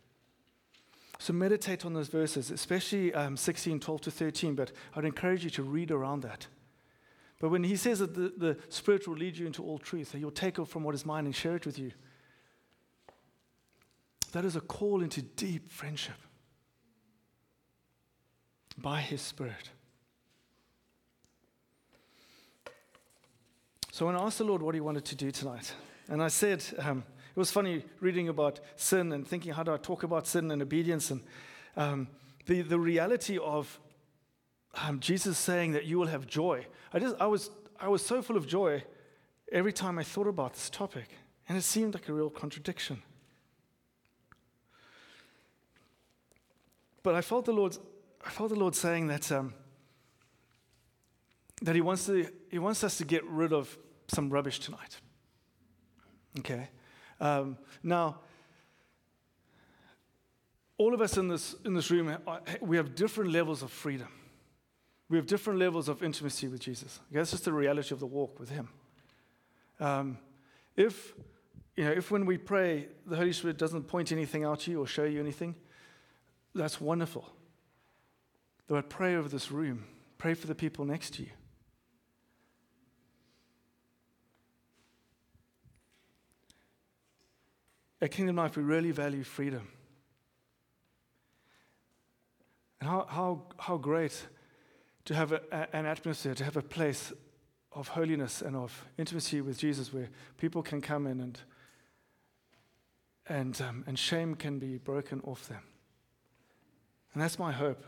So 1.18 1.32
meditate 1.32 1.84
on 1.84 1.94
those 1.94 2.08
verses, 2.08 2.50
especially 2.50 3.12
um, 3.12 3.36
16, 3.36 3.80
12 3.80 4.00
to 4.02 4.10
13, 4.10 4.54
but 4.54 4.72
I'd 4.94 5.04
encourage 5.04 5.44
you 5.44 5.50
to 5.50 5.62
read 5.62 5.90
around 5.90 6.22
that. 6.22 6.46
But 7.38 7.50
when 7.50 7.64
he 7.64 7.76
says 7.76 8.00
that 8.00 8.14
the, 8.14 8.32
the 8.36 8.58
Spirit 8.68 9.06
will 9.06 9.16
lead 9.16 9.36
you 9.36 9.46
into 9.46 9.62
all 9.62 9.78
truth, 9.78 10.12
that 10.12 10.18
he'll 10.18 10.30
take 10.30 10.58
it 10.58 10.66
from 10.66 10.82
what 10.82 10.94
is 10.94 11.06
mine 11.06 11.24
and 11.24 11.34
share 11.34 11.56
it 11.56 11.66
with 11.66 11.78
you, 11.78 11.92
That 14.32 14.44
is 14.44 14.56
a 14.56 14.60
call 14.60 15.02
into 15.02 15.22
deep 15.22 15.70
friendship 15.70 16.16
by 18.76 19.00
His 19.00 19.22
Spirit. 19.22 19.70
So 23.90 24.06
when 24.06 24.14
I 24.14 24.22
asked 24.22 24.38
the 24.38 24.44
Lord 24.44 24.62
what 24.62 24.74
He 24.74 24.80
wanted 24.80 25.04
to 25.06 25.16
do 25.16 25.30
tonight, 25.30 25.72
and 26.08 26.22
I 26.22 26.28
said, 26.28 26.64
um, 26.78 27.04
it 27.34 27.38
was 27.38 27.50
funny 27.50 27.84
reading 28.00 28.28
about 28.28 28.60
sin 28.76 29.12
and 29.12 29.26
thinking, 29.26 29.52
how 29.52 29.62
do 29.62 29.72
I 29.72 29.76
talk 29.78 30.02
about 30.02 30.26
sin 30.26 30.50
and 30.50 30.60
obedience? 30.62 31.10
And 31.10 31.22
um, 31.76 32.08
the, 32.46 32.62
the 32.62 32.78
reality 32.78 33.38
of 33.38 33.80
um, 34.86 35.00
Jesus 35.00 35.38
saying 35.38 35.72
that 35.72 35.84
you 35.84 35.98
will 35.98 36.06
have 36.06 36.26
joy. 36.26 36.66
I, 36.92 36.98
just, 36.98 37.16
I, 37.20 37.26
was, 37.26 37.50
I 37.80 37.88
was 37.88 38.04
so 38.04 38.22
full 38.22 38.36
of 38.36 38.46
joy 38.46 38.84
every 39.50 39.72
time 39.72 39.98
I 39.98 40.02
thought 40.02 40.26
about 40.26 40.54
this 40.54 40.70
topic, 40.70 41.08
and 41.48 41.56
it 41.56 41.62
seemed 41.62 41.94
like 41.94 42.08
a 42.08 42.12
real 42.12 42.30
contradiction. 42.30 43.02
But 47.02 47.14
I 47.14 47.22
felt 47.22 47.46
the 47.46 47.52
Lord, 47.52 47.76
I 48.24 48.30
felt 48.30 48.50
the 48.50 48.56
Lord 48.56 48.74
saying 48.74 49.06
that, 49.08 49.32
um, 49.32 49.54
that 51.62 51.74
he, 51.74 51.80
wants 51.80 52.06
to, 52.06 52.28
he 52.50 52.58
wants 52.58 52.84
us 52.84 52.98
to 52.98 53.04
get 53.04 53.24
rid 53.24 53.52
of 53.52 53.76
some 54.08 54.30
rubbish 54.30 54.58
tonight. 54.58 54.98
Okay? 56.40 56.68
Um, 57.20 57.56
now, 57.82 58.18
all 60.76 60.94
of 60.94 61.00
us 61.00 61.16
in 61.16 61.28
this, 61.28 61.56
in 61.64 61.74
this 61.74 61.90
room, 61.90 62.16
we 62.60 62.76
have 62.76 62.94
different 62.94 63.32
levels 63.32 63.62
of 63.62 63.72
freedom. 63.72 64.08
We 65.08 65.16
have 65.16 65.26
different 65.26 65.58
levels 65.58 65.88
of 65.88 66.02
intimacy 66.02 66.48
with 66.48 66.60
Jesus. 66.60 67.00
Okay? 67.08 67.18
That's 67.18 67.30
just 67.30 67.44
the 67.44 67.52
reality 67.52 67.94
of 67.94 68.00
the 68.00 68.06
walk 68.06 68.38
with 68.38 68.50
Him. 68.50 68.68
Um, 69.80 70.18
if, 70.76 71.14
you 71.76 71.84
know, 71.84 71.92
if 71.92 72.10
when 72.10 72.26
we 72.26 72.36
pray, 72.36 72.88
the 73.06 73.16
Holy 73.16 73.32
Spirit 73.32 73.56
doesn't 73.56 73.84
point 73.84 74.12
anything 74.12 74.44
out 74.44 74.60
to 74.60 74.70
you 74.70 74.80
or 74.80 74.86
show 74.86 75.04
you 75.04 75.20
anything, 75.20 75.54
that's 76.54 76.80
wonderful. 76.80 77.28
But 78.66 78.90
pray 78.90 79.16
over 79.16 79.28
this 79.28 79.50
room, 79.50 79.84
pray 80.18 80.34
for 80.34 80.46
the 80.46 80.54
people 80.54 80.84
next 80.84 81.14
to 81.14 81.22
you. 81.22 81.30
At 88.00 88.10
Kingdom 88.12 88.36
Life, 88.36 88.56
we 88.56 88.62
really 88.62 88.92
value 88.92 89.24
freedom. 89.24 89.66
And 92.80 92.88
how, 92.88 93.06
how, 93.08 93.42
how 93.58 93.76
great 93.76 94.26
to 95.08 95.14
have 95.14 95.32
a, 95.32 95.40
a, 95.50 95.74
an 95.74 95.86
atmosphere, 95.86 96.34
to 96.34 96.44
have 96.44 96.58
a 96.58 96.62
place 96.62 97.14
of 97.72 97.88
holiness 97.88 98.42
and 98.42 98.54
of 98.54 98.84
intimacy 98.98 99.40
with 99.40 99.56
Jesus 99.56 99.90
where 99.90 100.10
people 100.36 100.62
can 100.62 100.82
come 100.82 101.06
in 101.06 101.20
and, 101.20 101.40
and, 103.26 103.58
um, 103.62 103.84
and 103.86 103.98
shame 103.98 104.34
can 104.34 104.58
be 104.58 104.76
broken 104.76 105.22
off 105.24 105.48
them. 105.48 105.62
And 107.14 107.22
that's 107.22 107.38
my 107.38 107.52
hope. 107.52 107.86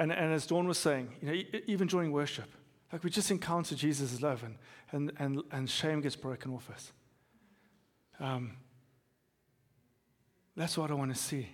And, 0.00 0.10
and 0.10 0.32
as 0.32 0.44
Dawn 0.44 0.66
was 0.66 0.76
saying, 0.76 1.08
you 1.22 1.28
know, 1.28 1.40
even 1.68 1.86
during 1.86 2.10
worship, 2.10 2.50
like 2.92 3.04
we 3.04 3.10
just 3.10 3.30
encounter 3.30 3.76
Jesus' 3.76 4.20
love 4.20 4.42
and, 4.42 4.56
and, 4.90 5.12
and, 5.20 5.40
and 5.52 5.70
shame 5.70 6.00
gets 6.00 6.16
broken 6.16 6.52
off 6.52 6.68
us. 6.68 6.92
Um, 8.18 8.56
that's 10.56 10.76
what 10.76 10.90
I 10.90 10.94
want 10.94 11.14
to 11.14 11.20
see. 11.20 11.50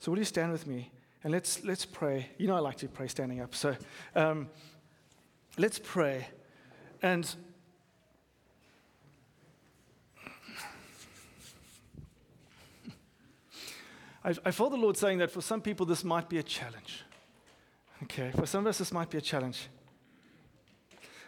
So, 0.00 0.10
will 0.10 0.18
you 0.18 0.24
stand 0.24 0.50
with 0.50 0.66
me 0.66 0.90
and 1.22 1.30
let's, 1.30 1.62
let's 1.62 1.84
pray? 1.84 2.30
You 2.38 2.46
know, 2.46 2.56
I 2.56 2.60
like 2.60 2.78
to 2.78 2.88
pray 2.88 3.06
standing 3.06 3.42
up. 3.42 3.54
So, 3.54 3.76
um, 4.16 4.48
let's 5.58 5.78
pray. 5.78 6.26
And 7.02 7.28
I, 14.24 14.34
I 14.42 14.50
felt 14.52 14.70
the 14.70 14.78
Lord 14.78 14.96
saying 14.96 15.18
that 15.18 15.30
for 15.30 15.42
some 15.42 15.60
people, 15.60 15.84
this 15.84 16.02
might 16.02 16.30
be 16.30 16.38
a 16.38 16.42
challenge. 16.42 17.04
Okay, 18.04 18.30
for 18.34 18.46
some 18.46 18.60
of 18.66 18.68
us, 18.68 18.78
this 18.78 18.92
might 18.92 19.10
be 19.10 19.18
a 19.18 19.20
challenge. 19.20 19.68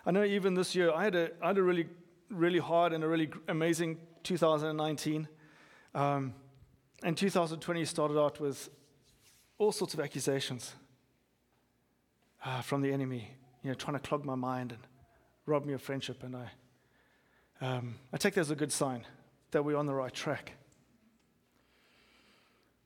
I 0.07 0.13
know 0.13 0.25
even 0.25 0.55
this 0.55 0.75
year, 0.75 0.91
I 0.91 1.05
had 1.05 1.15
a, 1.15 1.31
I 1.43 1.49
had 1.49 1.59
a 1.59 1.63
really, 1.63 1.91
really 2.31 2.59
hard 2.59 2.95
and 2.95 3.05
a 3.05 3.07
really 3.07 3.29
amazing 3.49 3.99
2019. 4.23 5.29
Um, 5.95 6.33
and 7.03 7.17
2020 7.17 7.85
started 7.85 8.19
out 8.19 8.41
with 8.41 8.71
all 9.59 9.73
sorts 9.73 9.95
of 9.95 10.01
accusations 10.01 10.73
uh, 12.45 12.61
from 12.61 12.83
the 12.83 12.93
enemy, 12.93 13.31
you 13.63 13.71
know, 13.71 13.75
trying 13.75 13.99
to 13.99 14.03
clog 14.03 14.25
my 14.25 14.35
mind 14.35 14.73
and 14.73 14.81
rob 15.47 15.65
me 15.65 15.73
of 15.73 15.83
friendship. 15.83 16.23
And 16.23 16.37
I, 16.37 16.51
um, 17.61 17.97
I 18.13 18.17
take 18.17 18.35
that 18.35 18.41
as 18.41 18.51
a 18.51 18.57
good 18.57 18.73
sign 18.73 19.07
that 19.51 19.65
we're 19.65 19.77
on 19.77 19.87
the 19.87 19.95
right 19.95 20.13
track. 20.13 20.53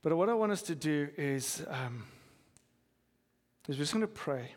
But 0.03 0.17
what 0.17 0.29
I 0.29 0.35
want 0.35 0.53
us 0.53 0.63
to 0.63 0.75
do 0.75 1.09
is, 1.17 1.65
um, 1.69 2.05
is 3.69 3.77
we're 3.77 3.83
just 3.83 3.93
going 3.93 4.03
to 4.03 4.09
pray. 4.09 4.55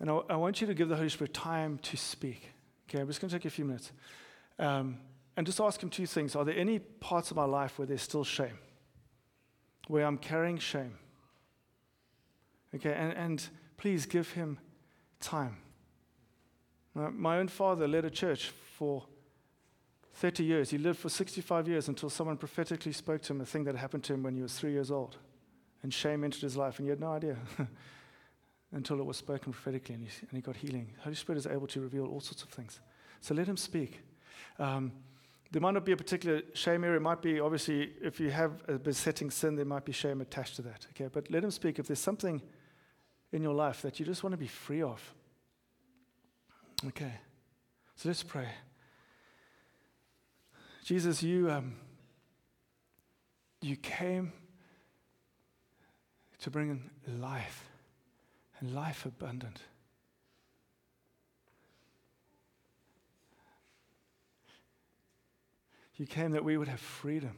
And 0.00 0.10
I, 0.10 0.20
I, 0.30 0.36
want 0.36 0.60
you 0.60 0.66
to 0.66 0.74
give 0.74 0.88
the 0.88 0.96
Holy 0.96 1.08
Spirit 1.08 1.34
time 1.34 1.78
to 1.82 1.96
speak. 1.96 2.50
Okay, 2.88 3.00
I'm 3.00 3.06
just 3.06 3.20
going 3.20 3.30
to 3.30 3.36
take 3.36 3.44
a 3.44 3.50
few 3.50 3.64
minutes. 3.64 3.92
Um, 4.58 4.98
and 5.38 5.46
just 5.46 5.60
ask 5.60 5.80
Him 5.80 5.88
two 5.88 6.04
things 6.04 6.34
Are 6.34 6.44
there 6.44 6.58
any 6.58 6.80
parts 6.80 7.30
of 7.30 7.36
my 7.36 7.44
life 7.44 7.78
where 7.78 7.86
there's 7.86 8.02
still 8.02 8.24
shame? 8.24 8.58
Where 9.86 10.04
I'm 10.04 10.18
carrying 10.18 10.58
shame? 10.58 10.98
Okay, 12.74 12.92
and, 12.92 13.12
and 13.12 13.48
please 13.76 14.04
give 14.04 14.32
Him 14.32 14.58
time. 15.20 15.58
My 16.92 17.38
own 17.38 17.46
father 17.46 17.86
led 17.86 18.04
a 18.04 18.10
church 18.10 18.48
for 18.76 19.04
30 20.14 20.42
years. 20.42 20.70
He 20.70 20.78
lived 20.78 20.98
for 20.98 21.08
65 21.08 21.68
years 21.68 21.86
until 21.86 22.10
someone 22.10 22.36
prophetically 22.36 22.90
spoke 22.90 23.22
to 23.22 23.32
him 23.32 23.40
a 23.40 23.46
thing 23.46 23.62
that 23.64 23.76
happened 23.76 24.02
to 24.04 24.14
him 24.14 24.24
when 24.24 24.34
he 24.34 24.42
was 24.42 24.58
three 24.58 24.72
years 24.72 24.90
old. 24.90 25.16
And 25.84 25.94
shame 25.94 26.24
entered 26.24 26.42
his 26.42 26.56
life, 26.56 26.80
and 26.80 26.86
he 26.86 26.90
had 26.90 26.98
no 26.98 27.12
idea 27.12 27.36
until 28.72 28.98
it 28.98 29.06
was 29.06 29.16
spoken 29.16 29.52
prophetically 29.52 29.94
and 29.94 30.02
he, 30.02 30.10
and 30.22 30.30
he 30.32 30.40
got 30.40 30.56
healing. 30.56 30.90
The 30.96 31.02
Holy 31.02 31.14
Spirit 31.14 31.38
is 31.38 31.46
able 31.46 31.68
to 31.68 31.80
reveal 31.80 32.06
all 32.06 32.20
sorts 32.20 32.42
of 32.42 32.48
things. 32.48 32.80
So 33.20 33.32
let 33.32 33.46
him 33.46 33.56
speak. 33.56 34.00
Um, 34.58 34.90
there 35.50 35.62
might 35.62 35.72
not 35.74 35.84
be 35.84 35.92
a 35.92 35.96
particular 35.96 36.42
shame 36.52 36.84
area. 36.84 36.96
It 36.96 37.02
might 37.02 37.22
be, 37.22 37.40
obviously, 37.40 37.92
if 38.02 38.20
you 38.20 38.30
have 38.30 38.62
a 38.68 38.78
besetting 38.78 39.30
sin, 39.30 39.56
there 39.56 39.64
might 39.64 39.84
be 39.84 39.92
shame 39.92 40.20
attached 40.20 40.56
to 40.56 40.62
that. 40.62 40.86
Okay, 40.90 41.08
but 41.12 41.30
let 41.30 41.42
him 41.42 41.50
speak. 41.50 41.78
If 41.78 41.86
there's 41.86 41.98
something 41.98 42.42
in 43.32 43.42
your 43.42 43.54
life 43.54 43.82
that 43.82 43.98
you 43.98 44.06
just 44.06 44.22
want 44.22 44.32
to 44.32 44.38
be 44.38 44.46
free 44.46 44.82
of. 44.82 45.14
Okay, 46.86 47.12
so 47.96 48.08
let's 48.08 48.22
pray. 48.22 48.48
Jesus, 50.84 51.22
you, 51.22 51.50
um, 51.50 51.74
you 53.60 53.76
came 53.76 54.32
to 56.40 56.50
bring 56.50 56.70
in 57.06 57.20
life 57.20 57.68
and 58.60 58.74
life 58.74 59.04
abundant. 59.04 59.60
You 65.98 66.06
came 66.06 66.30
that 66.30 66.44
we 66.44 66.56
would 66.56 66.68
have 66.68 66.80
freedom. 66.80 67.36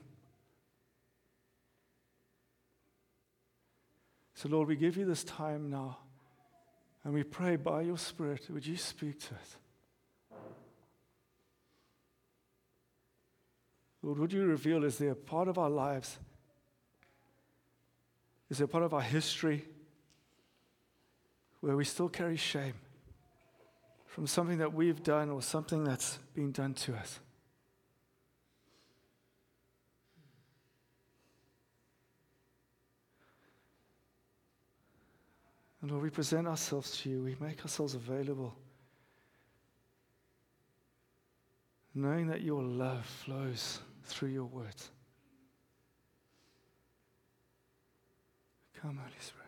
So, 4.35 4.49
Lord, 4.49 4.69
we 4.69 4.77
give 4.77 4.97
you 4.97 5.05
this 5.05 5.25
time 5.25 5.71
now, 5.71 5.99
and 7.05 7.13
we 7.13 7.23
pray 7.23 7.57
by 7.57 7.83
your 7.83 7.99
Spirit, 7.99 8.49
would 8.51 8.67
you 8.67 8.77
speak 8.77 9.19
to 9.21 9.35
us? 9.35 9.57
Lord, 14.03 14.19
would 14.19 14.33
you 14.33 14.45
reveal, 14.45 14.85
is 14.85 14.99
there 14.99 15.13
a 15.13 15.17
part 15.17 15.49
of 15.49 15.59
our 15.59 15.69
lives? 15.69 16.19
Is 18.49 18.59
there 18.59 18.65
a 18.65 18.69
part 18.69 18.85
of 18.85 18.95
our 18.95 19.03
history 19.03 19.65
where 21.61 21.77
we 21.77 21.85
still 21.85 22.09
carry 22.09 22.37
shame 22.37 22.75
from 24.07 24.27
something 24.27 24.59
that 24.59 24.73
we've 24.73 25.03
done 25.03 25.31
or 25.31 25.43
something 25.43 25.85
that's 25.85 26.19
been 26.35 26.51
done 26.51 26.73
to 26.75 26.95
us? 26.95 27.21
And 35.83 35.91
Lord, 35.91 36.03
we 36.03 36.11
present 36.11 36.47
ourselves 36.47 36.99
to 36.99 37.11
you. 37.11 37.23
We 37.23 37.37
make 37.41 37.63
ourselves 37.63 37.95
available. 37.95 38.55
Knowing 41.95 42.27
that 42.29 42.43
your 42.43 42.63
love 42.63 43.05
flows 43.07 43.81
through 44.05 44.29
your 44.29 44.45
words. 44.45 44.91
Come, 48.81 48.97
Holy 48.97 49.13
Spirit. 49.19 49.40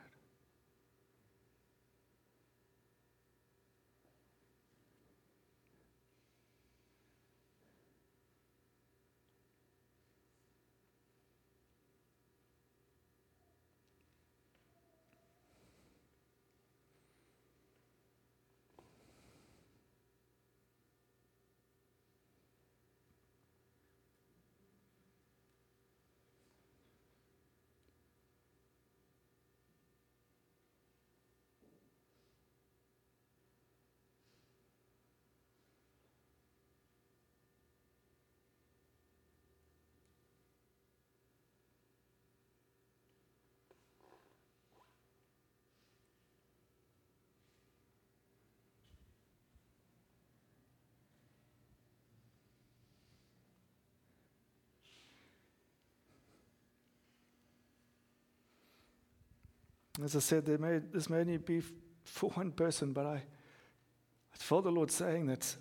As 60.00 60.16
I 60.16 60.20
said, 60.20 60.46
there 60.46 60.58
may, 60.58 60.78
this 60.78 61.10
may 61.10 61.18
only 61.18 61.36
be 61.36 61.62
for 62.04 62.30
one 62.30 62.52
person, 62.52 62.92
but 62.92 63.04
I, 63.04 63.16
I 63.16 64.36
felt 64.36 64.64
the 64.64 64.70
Lord 64.70 64.90
saying 64.90 65.26
that 65.26 65.54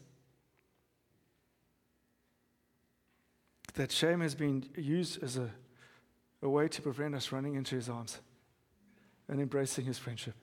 that 3.74 3.92
shame 3.92 4.22
has 4.22 4.36
been 4.36 4.64
used 4.76 5.22
as 5.24 5.38
a, 5.38 5.50
a 6.42 6.50
way 6.50 6.68
to 6.68 6.82
prevent 6.82 7.16
us 7.16 7.32
running 7.32 7.56
into 7.56 7.76
his 7.76 7.90
arms 7.90 8.20
and 9.28 9.40
embracing 9.40 9.86
his 9.86 9.98
friendship. 9.98 10.36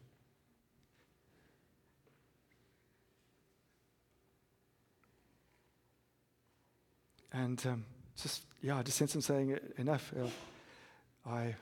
And 7.33 7.65
um, 7.67 7.85
just, 8.21 8.43
yeah, 8.63 8.79
I 8.79 8.83
just 8.83 8.99
sense 8.99 9.15
him 9.15 9.21
saying, 9.21 9.59
enough. 9.77 10.13
Uh, 10.19 11.31
I, 11.31 11.55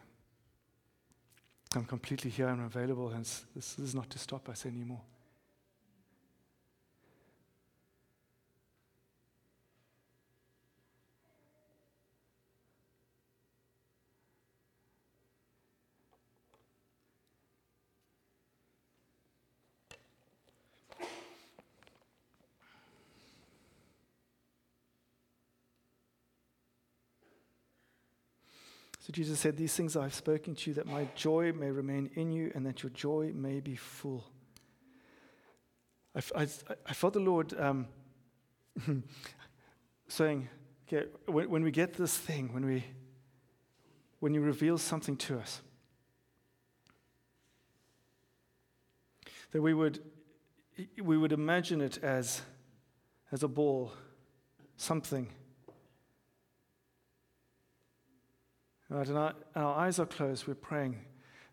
I'm 1.77 1.85
completely 1.85 2.31
here 2.31 2.49
and 2.49 2.63
available, 2.63 3.11
and 3.11 3.25
this, 3.25 3.45
this 3.55 3.79
is 3.79 3.95
not 3.95 4.09
to 4.11 4.19
stop 4.19 4.49
us 4.49 4.67
anymore. 4.67 5.03
Jesus 29.17 29.41
said, 29.41 29.57
These 29.57 29.75
things 29.75 29.97
I 29.97 30.03
have 30.03 30.15
spoken 30.15 30.55
to 30.55 30.71
you, 30.71 30.75
that 30.75 30.85
my 30.85 31.09
joy 31.15 31.51
may 31.51 31.71
remain 31.71 32.11
in 32.17 32.33
you 32.33 32.53
and 32.55 32.67
that 32.67 32.83
your 32.83 32.91
joy 32.91 33.33
may 33.35 33.61
be 33.61 33.75
full. 33.75 34.27
I, 36.15 36.43
I, 36.43 36.47
I 36.85 36.93
felt 36.93 37.15
the 37.15 37.21
Lord 37.21 37.59
um, 37.59 37.87
saying, 40.09 40.51
okay, 40.87 41.07
when, 41.25 41.49
when 41.49 41.65
we 41.65 41.71
get 41.71 41.95
this 41.95 42.15
thing, 42.15 42.53
when, 42.53 42.67
we, 42.67 42.85
when 44.21 44.35
you 44.35 44.43
reveal 44.43 44.77
something 44.77 45.17
to 45.17 45.39
us, 45.39 45.63
that 49.53 49.63
we 49.63 49.73
would, 49.73 50.01
we 51.03 51.17
would 51.17 51.33
imagine 51.33 51.81
it 51.81 51.97
as, 52.03 52.43
as 53.33 53.43
a 53.43 53.49
ball, 53.49 53.95
something 54.77 55.33
Uh, 58.91 58.97
right, 58.97 59.09
and, 59.09 59.19
our, 59.19 59.35
and 59.55 59.65
our 59.65 59.75
eyes 59.77 59.99
are 59.99 60.07
closed, 60.07 60.47
we're 60.47 60.55
praying 60.55 60.97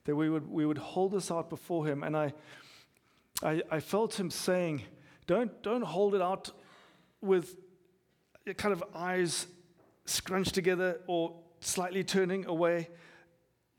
that 0.05 0.15
we 0.15 0.29
would, 0.29 0.47
we 0.49 0.65
would 0.65 0.77
hold 0.77 1.11
this 1.11 1.31
out 1.31 1.49
before 1.49 1.85
Him. 1.87 2.03
And 2.03 2.15
I, 2.15 2.33
I, 3.41 3.61
I 3.71 3.79
felt 3.79 4.19
Him 4.19 4.29
saying, 4.29 4.83
don't, 5.27 5.63
don't 5.63 5.83
hold 5.83 6.15
it 6.15 6.21
out 6.21 6.51
with 7.21 7.55
kind 8.57 8.73
of 8.73 8.83
eyes 8.93 9.47
scrunched 10.05 10.53
together 10.53 10.99
or 11.07 11.33
slightly 11.61 12.03
turning 12.03 12.45
away, 12.45 12.89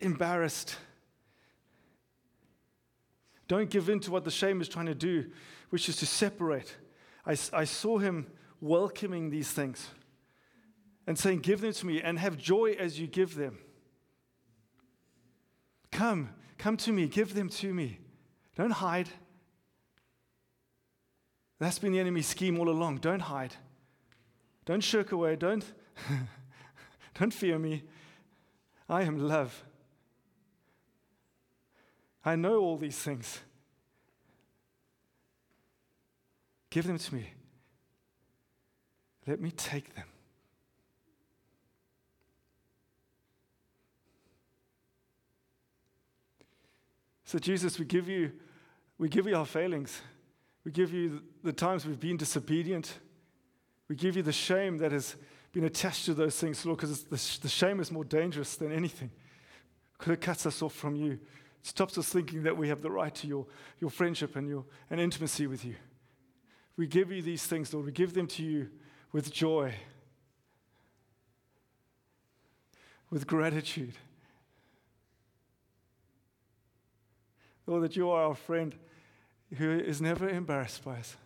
embarrassed. 0.00 0.76
Don't 3.46 3.68
give 3.68 3.90
in 3.90 4.00
to 4.00 4.10
what 4.10 4.24
the 4.24 4.30
shame 4.30 4.62
is 4.62 4.68
trying 4.68 4.86
to 4.86 4.94
do, 4.94 5.26
which 5.68 5.88
is 5.90 5.96
to 5.96 6.06
separate. 6.06 6.74
I, 7.26 7.36
I 7.52 7.64
saw 7.64 7.98
him 7.98 8.26
welcoming 8.62 9.28
these 9.28 9.50
things 9.50 9.90
and 11.06 11.18
saying, 11.18 11.40
Give 11.40 11.60
them 11.60 11.72
to 11.72 11.86
me 11.86 12.00
and 12.00 12.18
have 12.18 12.36
joy 12.36 12.76
as 12.78 12.98
you 12.98 13.06
give 13.06 13.34
them. 13.34 13.58
Come, 15.90 16.30
come 16.58 16.76
to 16.78 16.92
me, 16.92 17.06
give 17.06 17.34
them 17.34 17.48
to 17.48 17.72
me. 17.72 17.98
Don't 18.56 18.72
hide. 18.72 19.08
That's 21.58 21.78
been 21.78 21.92
the 21.92 22.00
enemy's 22.00 22.26
scheme 22.26 22.58
all 22.58 22.68
along. 22.68 22.98
Don't 22.98 23.20
hide. 23.20 23.54
Don't 24.64 24.82
shirk 24.82 25.12
away. 25.12 25.36
Don't, 25.36 25.64
don't 27.18 27.32
fear 27.32 27.58
me. 27.58 27.84
I 28.88 29.02
am 29.02 29.18
love. 29.18 29.64
I 32.24 32.36
know 32.36 32.60
all 32.60 32.76
these 32.76 32.98
things. 32.98 33.40
Give 36.70 36.86
them 36.86 36.98
to 36.98 37.14
me. 37.14 37.30
Let 39.26 39.40
me 39.40 39.50
take 39.50 39.94
them. 39.94 40.06
So, 47.24 47.38
Jesus, 47.38 47.78
we 47.78 47.84
give 47.84 48.08
you, 48.08 48.32
we 48.98 49.08
give 49.08 49.26
you 49.26 49.36
our 49.36 49.46
failings. 49.46 50.00
We 50.64 50.72
give 50.72 50.92
you 50.92 51.22
the 51.42 51.52
times 51.52 51.86
we've 51.86 52.00
been 52.00 52.16
disobedient. 52.16 52.98
We 53.88 53.96
give 53.96 54.16
you 54.16 54.22
the 54.22 54.32
shame 54.32 54.78
that 54.78 54.92
has 54.92 55.16
been 55.52 55.64
attached 55.64 56.06
to 56.06 56.14
those 56.14 56.38
things, 56.38 56.64
Lord, 56.64 56.78
because 56.78 57.04
the, 57.04 57.40
the 57.42 57.48
shame 57.48 57.80
is 57.80 57.90
more 57.90 58.04
dangerous 58.04 58.56
than 58.56 58.72
anything. 58.72 59.10
Because 59.98 60.12
it 60.14 60.20
cuts 60.20 60.46
us 60.46 60.62
off 60.62 60.74
from 60.74 60.96
you. 60.96 61.12
It 61.12 61.66
stops 61.66 61.96
us 61.96 62.08
thinking 62.08 62.42
that 62.42 62.56
we 62.56 62.68
have 62.68 62.82
the 62.82 62.90
right 62.90 63.14
to 63.14 63.26
your, 63.26 63.46
your 63.78 63.90
friendship 63.90 64.36
and 64.36 64.48
your 64.48 64.64
and 64.90 65.00
intimacy 65.00 65.46
with 65.46 65.64
you. 65.64 65.76
We 66.76 66.86
give 66.86 67.12
you 67.12 67.22
these 67.22 67.44
things, 67.46 67.72
Lord. 67.72 67.86
We 67.86 67.92
give 67.92 68.14
them 68.14 68.26
to 68.28 68.42
you 68.42 68.68
with 69.12 69.32
joy, 69.32 69.74
with 73.10 73.26
gratitude. 73.26 73.94
Lord, 77.66 77.82
that 77.82 77.96
you 77.96 78.10
are 78.10 78.24
our 78.24 78.34
friend 78.34 78.74
who 79.56 79.70
is 79.70 80.00
never 80.00 80.28
embarrassed 80.28 80.84
by 80.84 80.98
us, 80.98 81.16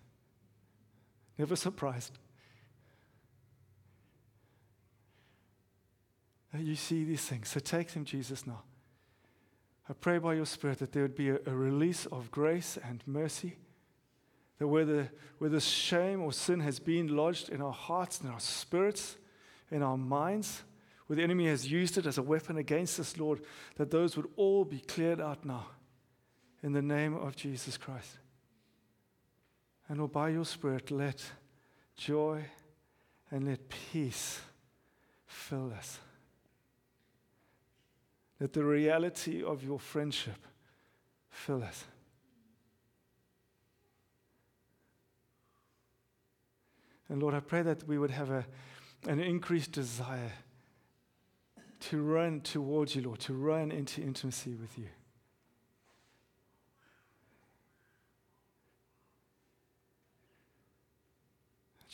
never 1.36 1.56
surprised. 1.56 2.18
That 6.52 6.62
you 6.62 6.76
see 6.76 7.04
these 7.04 7.22
things. 7.22 7.48
So 7.48 7.60
take 7.60 7.92
them, 7.92 8.04
Jesus, 8.04 8.46
now. 8.46 8.62
I 9.88 9.92
pray 9.92 10.18
by 10.18 10.34
your 10.34 10.46
Spirit 10.46 10.78
that 10.78 10.92
there 10.92 11.02
would 11.02 11.16
be 11.16 11.30
a, 11.30 11.38
a 11.46 11.54
release 11.54 12.06
of 12.06 12.30
grace 12.30 12.78
and 12.82 13.02
mercy. 13.06 13.56
That 14.58 14.66
where 14.68 14.84
the, 14.84 15.08
where 15.38 15.58
shame 15.60 16.22
or 16.22 16.32
sin 16.32 16.60
has 16.60 16.78
been 16.78 17.14
lodged 17.14 17.48
in 17.48 17.62
our 17.62 17.72
hearts 17.72 18.20
in 18.20 18.28
our 18.28 18.40
spirits, 18.40 19.16
in 19.70 19.82
our 19.82 19.96
minds, 19.96 20.62
where 21.06 21.16
the 21.16 21.22
enemy 21.22 21.46
has 21.48 21.70
used 21.70 21.96
it 21.96 22.06
as 22.06 22.18
a 22.18 22.22
weapon 22.22 22.56
against 22.56 22.98
us, 22.98 23.16
Lord, 23.18 23.40
that 23.76 23.90
those 23.90 24.16
would 24.16 24.28
all 24.36 24.64
be 24.64 24.80
cleared 24.80 25.20
out 25.20 25.44
now 25.44 25.66
in 26.62 26.72
the 26.72 26.82
name 26.82 27.14
of 27.14 27.36
Jesus 27.36 27.76
Christ. 27.76 28.18
And 29.88 29.98
Lord, 29.98 30.12
by 30.12 30.30
your 30.30 30.44
Spirit, 30.44 30.90
let 30.90 31.24
joy 31.96 32.44
and 33.30 33.46
let 33.46 33.68
peace 33.68 34.40
fill 35.26 35.72
us. 35.76 35.98
Let 38.40 38.52
the 38.52 38.64
reality 38.64 39.42
of 39.42 39.62
your 39.62 39.80
friendship 39.80 40.46
fill 41.30 41.62
us. 41.62 41.84
And 47.08 47.22
Lord, 47.22 47.34
I 47.34 47.40
pray 47.40 47.62
that 47.62 47.88
we 47.88 47.98
would 47.98 48.10
have 48.10 48.30
a, 48.30 48.44
an 49.06 49.18
increased 49.20 49.72
desire 49.72 50.32
to 51.80 52.02
run 52.02 52.40
towards 52.42 52.94
you, 52.94 53.02
Lord, 53.02 53.20
to 53.20 53.34
run 53.34 53.72
into 53.72 54.02
intimacy 54.02 54.54
with 54.54 54.78
you. 54.78 54.88